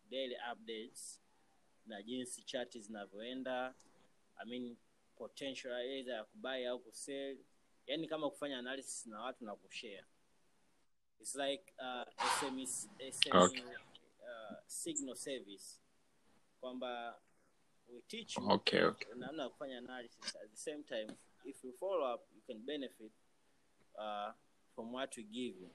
daily 0.10 0.38
updates 0.52 1.22
na 1.86 2.02
jinsi 2.04 2.42
chati 2.44 2.82
zinavyoenda. 2.82 3.76
I 4.38 4.46
mean 4.50 4.78
potential 5.16 5.74
either 5.74 6.14
ya 6.14 6.24
kubai 6.24 6.66
au 6.66 6.80
kusell. 6.80 7.38
Yani 7.88 8.08
kama 8.08 8.30
kufanya 8.30 8.60
analysis 8.60 9.06
na 9.06 9.22
watu 9.22 9.46
na 9.46 9.56
kushare. 9.56 10.06
It's 11.20 11.36
like 11.36 11.74
uh, 11.80 12.04
SMS, 12.40 12.90
SMS, 13.00 13.36
Okay. 13.36 13.62
uh, 13.64 14.58
signal 14.68 15.16
service. 15.16 15.80
Kwamba 16.60 17.20
we 17.88 18.02
teach 18.02 18.38
you 18.38 18.50
okay 18.52 18.84
okay. 18.84 19.14
namna 19.16 19.44
ya 19.44 19.50
kufanya 19.50 19.78
analysis. 19.78 20.36
At 20.36 20.52
the 20.52 20.58
same 20.58 20.84
time 20.84 21.18
if 21.46 21.64
you 21.64 21.74
follow 21.74 22.14
up 22.14 22.22
you 22.36 22.42
can 22.48 22.66
benefit 22.66 23.12
uh, 23.98 24.32
from 24.76 24.94
what 24.94 25.18
we 25.18 25.24
give 25.24 25.58
you. 25.62 25.70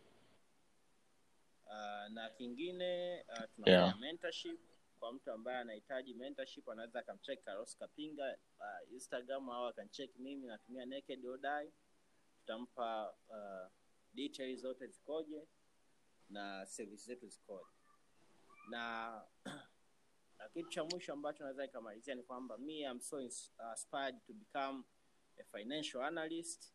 Uh, 1.67 2.09
na 2.13 2.29
kingine 2.31 3.21
uh, 3.29 3.45
tunafanya 3.55 3.87
Yeah. 3.87 3.99
mentorship. 3.99 4.61
Kwa 5.01 5.13
mtu 5.13 5.31
ambaye 5.33 5.59
anahitaji 5.59 6.15
mentorship 6.15 6.69
anaweza 6.69 6.99
akamcheck 7.01 7.45
Carlos 7.45 7.77
Kapinga 7.79 8.39
uh, 8.61 8.93
Instagram 8.93 9.51
au 9.51 9.67
akancheck 9.67 10.17
mimi 10.19 10.47
natumia 10.47 10.87
Naked 10.87 11.27
Odai, 11.27 11.73
tutampa 12.41 13.15
uh, 13.29 13.73
details 14.15 14.61
zote 14.61 14.87
zikoje 14.87 15.47
na 16.31 16.67
service 16.67 17.05
zetu 17.07 17.29
zikoje. 17.29 17.67
Na 18.71 19.23
na 20.39 20.49
kitu 20.49 20.69
cha 20.69 20.85
mwisho 20.85 21.13
ambacho 21.13 21.43
naweza 21.43 21.65
ikamalizia 21.65 22.15
ni 22.15 22.23
kwamba 22.23 22.59
mi 22.59 22.85
am 22.85 23.01
so 23.01 23.21
ins- 23.21 23.51
uh, 23.59 23.71
inspired 23.71 24.27
to 24.27 24.33
become 24.33 24.85
a 25.41 25.45
financial 25.59 26.03
analyst 26.05 26.73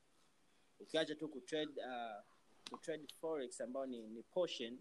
ukiacha 0.79 1.15
tu 1.15 1.29
kutrade 1.29 1.81
uh, 1.81 2.23
kutrade 2.69 3.07
forex 3.21 3.61
ambayo 3.61 3.85
ni, 3.85 4.07
ni 4.07 4.23
portion 4.23 4.79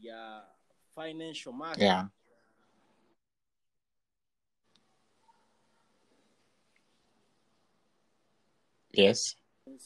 ya 0.00 0.48
financial 0.94 1.52
market. 1.54 1.82
Yeah. 1.82 2.08
Yes. 8.92 9.36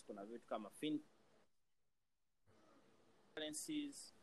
Kuna 0.06 0.24
vitu 0.24 0.46
kama 0.46 0.70
fin 0.70 1.00
currencies. 3.34 4.14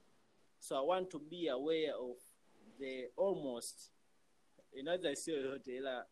So 0.59 0.75
i 0.75 0.81
want 0.81 1.09
to 1.09 1.19
be 1.19 1.47
aware 1.49 1.93
of 1.93 2.17
the 2.79 3.11
almost 3.17 3.91
inaweza 4.73 5.11
isiyo 5.11 5.37
yoyote 5.37 5.75
ila 5.75 6.07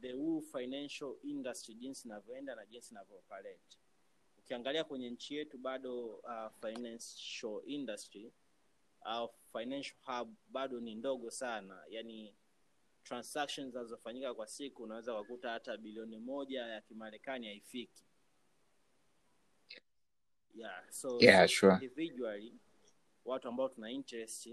the 0.00 0.12
whole 0.12 0.42
financial 0.42 1.16
industry 1.22 1.74
jinsi 1.74 2.08
inavyoenda 2.08 2.54
na 2.54 2.66
jinsi 2.66 2.90
inavyooperate 2.94 3.78
ukiangalia 4.46 4.84
kwenye 4.84 5.10
nchi 5.10 5.34
yetu 5.36 5.58
bado 5.58 6.06
uh, 6.06 6.48
financial 6.60 7.62
industry 7.66 8.32
au 9.00 9.30
financial 9.52 9.96
hub 10.04 10.34
bado 10.48 10.80
ni 10.80 10.94
ndogo 10.94 11.30
sana 11.30 11.84
yani 11.88 12.34
transactions 13.04 13.70
zinazofanyika 13.72 14.34
kwa 14.34 14.46
siku 14.46 14.82
unaweza 14.82 15.14
kukuta 15.14 15.50
hata 15.50 15.76
bilioni 15.76 16.18
moja 16.18 16.66
ya 16.66 16.80
kimarekani 16.80 17.46
haifiki 17.46 18.04
yeah 20.54 20.90
so 20.90 21.18
Yeah, 21.20 21.48
sure. 21.48 21.74
individually 21.74 22.54
watu 23.24 23.48
ambao 23.48 23.68
tuna 23.68 23.90
interest 23.90 24.50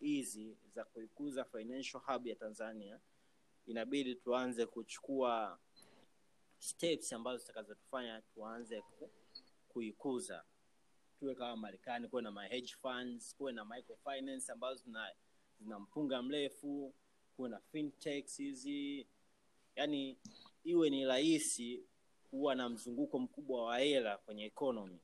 hizi 0.00 0.56
za 0.74 0.84
kuikuza 0.84 1.44
financial 1.44 2.02
hub 2.06 2.26
ya 2.26 2.34
tanzania 2.36 3.00
inabidi 3.66 4.14
tuanze 4.14 4.66
kuchukua 4.66 5.58
steps 6.58 7.12
ambazo 7.12 7.38
zitakazotufanya 7.38 8.22
tuanze 8.34 8.80
ku, 8.80 9.10
kuikuza. 9.68 10.44
Tuwe 11.18 11.34
kama 11.34 11.56
marekani 11.56 12.08
kuwe 12.08 12.22
na 12.22 12.30
ma 12.30 12.44
hedge 12.46 12.74
funds 12.82 13.34
kuwe 13.36 13.52
na 13.52 13.64
microfinance 13.64 14.52
ambazo 14.52 14.82
zina, 14.84 15.10
zina 15.60 15.78
mpunga 15.78 16.22
mrefu 16.22 16.94
kuwe 17.36 17.50
na 17.50 17.60
fintechs 17.60 18.36
hizi. 18.36 19.06
Yani 19.76 20.18
iwe 20.64 20.90
ni 20.90 21.04
rahisi 21.04 21.84
kuwa 22.30 22.54
na 22.54 22.68
mzunguko 22.68 23.18
mkubwa 23.18 23.64
wa 23.64 23.78
hela 23.78 24.18
kwenye 24.18 24.44
economy. 24.44 24.98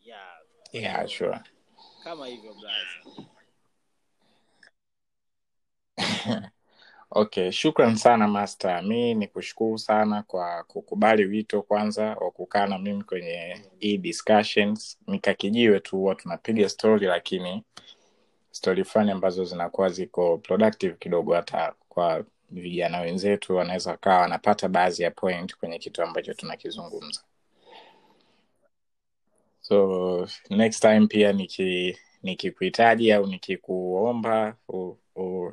Yeah, 0.00 0.40
yeah 0.72 1.08
sure. 1.08 1.40
Kama 2.04 2.26
hivyo 2.26 2.54
blaza 2.54 3.26
okay 7.10 7.50
shukran 7.52 7.96
sana 7.96 8.28
master. 8.28 8.82
Mi 8.82 9.14
ni 9.14 9.26
kushukuru 9.28 9.78
sana 9.78 10.22
kwa 10.22 10.64
kukubali 10.64 11.24
wito 11.24 11.62
kwanza 11.62 12.04
wa 12.04 12.30
kukaa 12.30 12.66
na 12.66 12.78
mimi 12.78 13.02
kwenye 13.04 13.60
hii 13.78 13.98
discussions. 13.98 14.98
Mikakijiwe 15.06 15.80
tu 15.80 15.96
huwa 15.96 16.14
tunapiga 16.14 16.68
story 16.68 17.06
lakini 17.06 17.64
story 18.50 18.84
fulani 18.84 19.10
ambazo 19.10 19.44
zinakuwa 19.44 19.88
ziko 19.88 20.38
productive 20.38 20.94
kidogo 20.98 21.34
hata 21.34 21.74
kwa 21.88 22.24
vijana 22.50 23.00
wenzetu 23.00 23.56
wanaweza 23.56 23.90
wakawa 23.90 24.20
wanapata 24.20 24.68
baadhi 24.68 25.02
ya 25.02 25.10
point 25.10 25.56
kwenye 25.56 25.78
kitu 25.78 26.02
ambacho 26.02 26.34
tunakizungumza. 26.34 27.20
So 29.60 30.28
next 30.50 30.80
time 30.82 31.06
pia 31.06 31.32
niki 31.32 31.98
nikikuhitaji 32.22 33.12
au 33.12 33.26
nikikuomba 33.26 34.56
uh, 34.68 35.52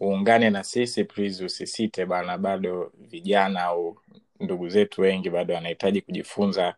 uungane 0.00 0.50
na 0.50 0.64
sisi 0.64 1.04
please 1.04 1.44
usisite 1.44 2.06
bana 2.06 2.38
bado 2.38 2.92
vijana 2.98 3.62
au 3.64 3.98
ndugu 4.40 4.68
zetu 4.68 5.00
wengi 5.00 5.30
bado 5.30 5.54
wanahitaji 5.54 6.00
kujifunza 6.00 6.74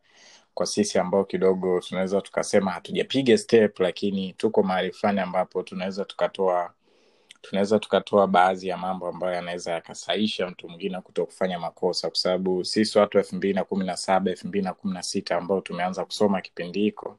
kwa 0.55 0.67
sisi 0.67 0.99
ambao 0.99 1.25
kidogo 1.25 1.81
tunaweza 1.81 2.21
tukasema 2.21 2.71
hatujapiga 2.71 3.39
step 3.39 3.81
lakini 3.81 4.33
tuko 4.33 4.63
mahali 4.63 4.93
fulani 4.93 5.21
ambapo 5.21 5.63
tunaweza 5.63 6.05
tukatoa 6.05 6.75
tunaweza 7.43 7.79
tukatoa 7.79 8.27
baadhi 8.27 8.69
ya 8.69 8.77
mambo 8.79 9.09
ambayo 9.09 9.35
yanaweza 9.35 9.73
yakasaisha 9.73 10.47
mtu 10.47 10.69
mwingine 10.69 11.01
kuto 11.01 11.27
kufanya 11.27 11.59
makosa 11.59 12.09
kwa 12.09 12.17
sababu 12.19 12.65
sisi 12.65 12.99
watu 12.99 13.19
elfu 13.19 13.37
mbili 13.37 13.55
na 13.55 13.65
kumi 13.65 13.85
na 13.87 13.97
saba 13.97 14.31
elfu 14.31 14.49
mbili 14.49 14.65
na 14.65 14.75
kumi 14.75 14.95
na 14.95 15.03
sita 15.03 15.37
ambao 15.37 15.61
tumeanza 15.61 16.05
kusoma 16.05 16.41
kipindi 16.41 16.81
hiko 16.81 17.19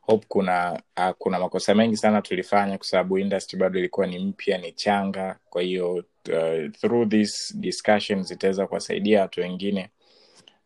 hope 0.00 0.26
kuna 0.28 0.82
uh, 0.96 1.10
kuna 1.18 1.38
makosa 1.38 1.74
mengi 1.74 1.96
sana 1.96 2.22
tulifanya 2.22 2.78
kwa 2.78 2.86
sababu 2.86 3.18
industry 3.18 3.58
bado 3.58 3.78
ilikuwa 3.78 4.06
ni 4.06 4.18
mpya 4.18 4.58
ni 4.58 4.72
changa. 4.72 5.38
Kwa 5.50 5.62
hiyo 5.62 5.94
uh, 5.94 6.70
through 6.80 7.08
this 7.08 7.56
discussion 7.56 8.22
zitaweza 8.22 8.66
kuwasaidia 8.66 9.20
watu 9.20 9.40
wengine 9.40 9.90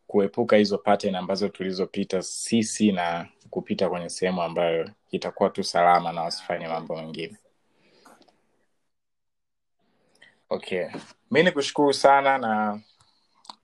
kuepuka 0.07 0.57
hizo 0.57 0.79
pattern 0.79 1.14
ambazo 1.14 1.49
tulizopita 1.49 2.23
sisi 2.23 2.92
na 2.92 3.29
kupita 3.51 3.88
kwenye 3.88 4.09
sehemu 4.09 4.42
ambayo 4.42 4.90
itakuwa 5.11 5.51
tu 5.51 5.64
salama 5.64 6.12
na 6.12 6.23
wasifanye 6.23 6.68
mambo 6.68 6.97
mengine. 6.97 7.37
Okay. 10.51 10.87
Mi 11.31 11.42
ni 11.42 11.53
kushukuru 11.53 11.92
sana 11.92 12.38
na 12.38 12.81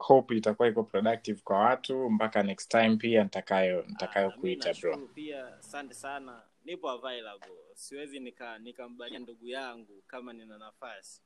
hope 0.00 0.36
itakuwa 0.36 0.68
iko 0.68 0.82
productive 0.84 1.40
kwa 1.44 1.58
watu 1.58 2.10
mpaka 2.10 2.42
next 2.42 2.70
time 2.70 2.96
pia 2.96 3.22
nitakayo 3.24 3.82
nitakayo 3.86 4.28
Ah, 4.28 4.38
kuita 4.38 4.74
bro. 4.74 4.98
pia 4.98 5.56
asante 5.58 5.94
sana. 5.94 6.42
Nipo 6.64 6.90
available. 6.90 7.56
Siwezi 7.74 8.20
nika 8.20 8.58
nikambalia 8.58 9.18
ndugu 9.18 9.46
yangu 9.48 10.02
kama 10.06 10.32
nina 10.32 10.58
nafasi. 10.58 11.22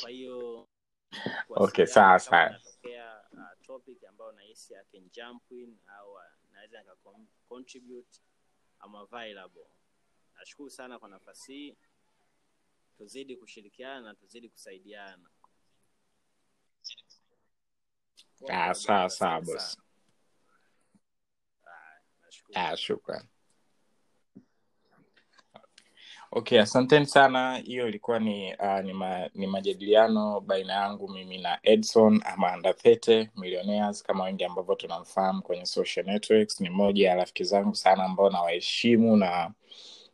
Kwa 0.00 0.10
hiyo 0.10 0.68
okay 1.48 1.86
sawa 1.86 2.18
sawa. 2.18 2.60
uh, 3.32 3.62
topic 3.66 4.04
ambayo 4.04 4.32
nahisi 4.32 4.74
I 4.76 4.84
can 4.92 5.10
jump 5.10 5.42
in 5.52 5.78
au 5.98 6.12
uh, 6.12 6.20
naweza 6.52 6.78
nika 6.78 6.94
contribute 7.48 8.20
am 8.80 8.94
available. 8.96 9.66
Nashukuru 10.38 10.70
sana 10.70 10.98
kwa 10.98 11.08
nafasi 11.08 11.52
hii. 11.54 11.76
Tuzidi 12.98 13.36
kushirikiana 13.36 14.00
na 14.00 14.14
tuzidi 14.14 14.48
kusaidiana 14.48 15.30
poa 15.40 15.50
ah, 18.48 18.74
sawa 18.74 19.10
sawa 19.10 19.42
ah, 22.54 22.76
shukran 22.76 23.22
okay 26.32 26.60
asanteni 26.60 27.06
sana. 27.06 27.56
Hiyo 27.56 27.88
ilikuwa 27.88 28.18
ni 28.18 28.54
uh, 28.54 28.80
ni, 28.80 28.92
ma, 28.92 29.30
ni 29.34 29.46
majadiliano 29.46 30.40
baina 30.40 30.72
yangu 30.72 31.08
mimi 31.08 31.38
na 31.38 31.58
edson 31.62 32.22
ama 32.24 32.52
andathete 32.52 33.30
millionaires 33.36 34.02
kama 34.02 34.24
wengi 34.24 34.44
ambavyo 34.44 34.74
tunamfahamu 34.74 35.42
kwenye 35.42 35.66
social 35.66 36.06
networks. 36.06 36.60
Ni 36.60 36.70
moja 36.70 37.08
ya 37.08 37.14
rafiki 37.14 37.44
zangu 37.44 37.74
sana 37.74 38.04
ambao 38.04 38.30
nawaheshimu 38.30 39.16
na 39.16 39.50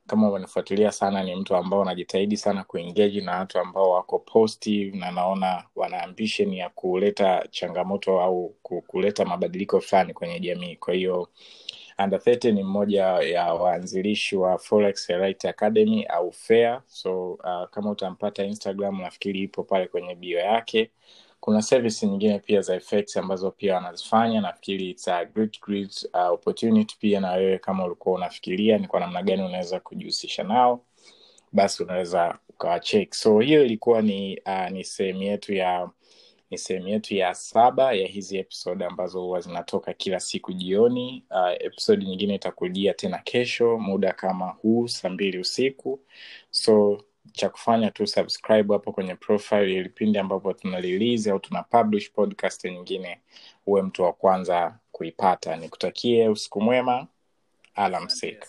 kama 0.06 0.28
umenifuatilia 0.28 0.92
sana 0.92 1.22
ni 1.24 1.36
mtu 1.36 1.56
ambao 1.56 1.82
anajitahidi 1.82 2.36
sana 2.36 2.64
kuengage 2.64 3.20
na 3.20 3.38
watu 3.38 3.58
ambao 3.58 3.90
wako 3.90 4.18
positive 4.18 4.96
na 4.98 5.10
naona 5.10 5.64
wana 5.76 6.02
ambition 6.02 6.52
ya 6.54 6.68
kuleta 6.70 7.46
changamoto 7.50 8.20
au 8.20 8.48
kuleta 8.86 9.24
mabadiliko 9.24 9.80
fulani 9.80 10.14
kwenye 10.14 10.40
jamii 10.40 10.76
kwa 10.76 10.94
hiyo 10.94 11.28
Under 11.98 12.18
30 12.18 12.52
ni 12.52 12.62
mmoja 12.62 13.04
ya 13.04 13.54
waanzilishi 13.54 14.36
wa 14.36 14.58
Forex 14.58 15.10
Elite 15.10 15.48
Academy 15.48 16.04
au 16.04 16.32
FAIR. 16.32 16.82
So 16.86 17.32
uh, 17.32 17.68
kama 17.70 17.90
utampata 17.90 18.44
Instagram 18.44 19.00
nafikiri 19.00 19.40
ipo 19.42 19.62
pale 19.62 19.86
kwenye 19.88 20.14
bio 20.14 20.38
yake. 20.38 20.90
Kuna 21.46 21.62
service 21.62 22.06
nyingine 22.06 22.38
pia 22.38 22.60
za 22.60 22.74
effects 22.76 23.16
ambazo 23.16 23.50
pia 23.50 23.74
wanazifanya. 23.74 24.40
Nafikiri 24.40 24.90
it's 24.90 25.08
a 25.08 25.24
great, 25.24 25.60
great 25.60 26.08
uh, 26.14 26.32
opportunity 26.32 26.96
pia 27.00 27.20
na 27.20 27.32
wewe 27.32 27.58
kama 27.58 27.84
ulikuwa 27.84 28.14
unafikiria 28.14 28.78
ni 28.78 28.86
kwa 28.86 29.00
namna 29.00 29.22
gani 29.22 29.42
unaweza 29.42 29.80
kujihusisha 29.80 30.44
nao 30.44 30.84
basi 31.52 31.82
unaweza 31.82 32.38
ukawacheck. 32.48 33.14
So 33.14 33.40
hiyo 33.40 33.64
ilikuwa 33.64 34.02
ni 34.02 34.40
uh, 34.46 34.70
ni 34.70 34.84
sehemu 34.84 35.22
yetu 35.22 35.54
ya 35.54 35.90
ni 36.50 36.58
sehemu 36.58 36.88
yetu 36.88 37.14
ya 37.14 37.34
saba 37.34 37.92
ya 37.92 38.06
hizi 38.06 38.38
episode 38.38 38.84
ambazo 38.84 39.20
huwa 39.22 39.40
zinatoka 39.40 39.92
kila 39.92 40.20
siku 40.20 40.52
jioni. 40.52 41.24
Uh, 41.30 41.66
episode 41.66 42.06
nyingine 42.06 42.34
itakujia 42.34 42.94
tena 42.94 43.18
kesho 43.18 43.78
muda 43.78 44.12
kama 44.12 44.46
huu 44.46 44.88
saa 44.88 45.08
mbili 45.08 45.38
usiku. 45.38 46.00
So 46.50 47.02
cha 47.32 47.48
kufanya 47.48 47.90
tu 47.90 48.06
subscribe 48.06 48.72
hapo 48.74 48.92
kwenye 48.92 49.14
profile 49.14 49.72
ili 49.74 49.88
pindi 49.88 50.18
ambapo 50.18 50.52
tuna 50.52 50.80
release 50.80 51.30
au 51.30 51.38
tuna 51.38 51.62
publish 51.62 52.10
podcast 52.12 52.64
nyingine 52.64 53.20
uwe 53.66 53.82
mtu 53.82 54.02
wa 54.02 54.12
kwanza 54.12 54.78
kuipata. 54.92 55.56
Nikutakie 55.56 56.28
usiku 56.28 56.60
mwema, 56.60 57.06
alamsik. 57.74 58.44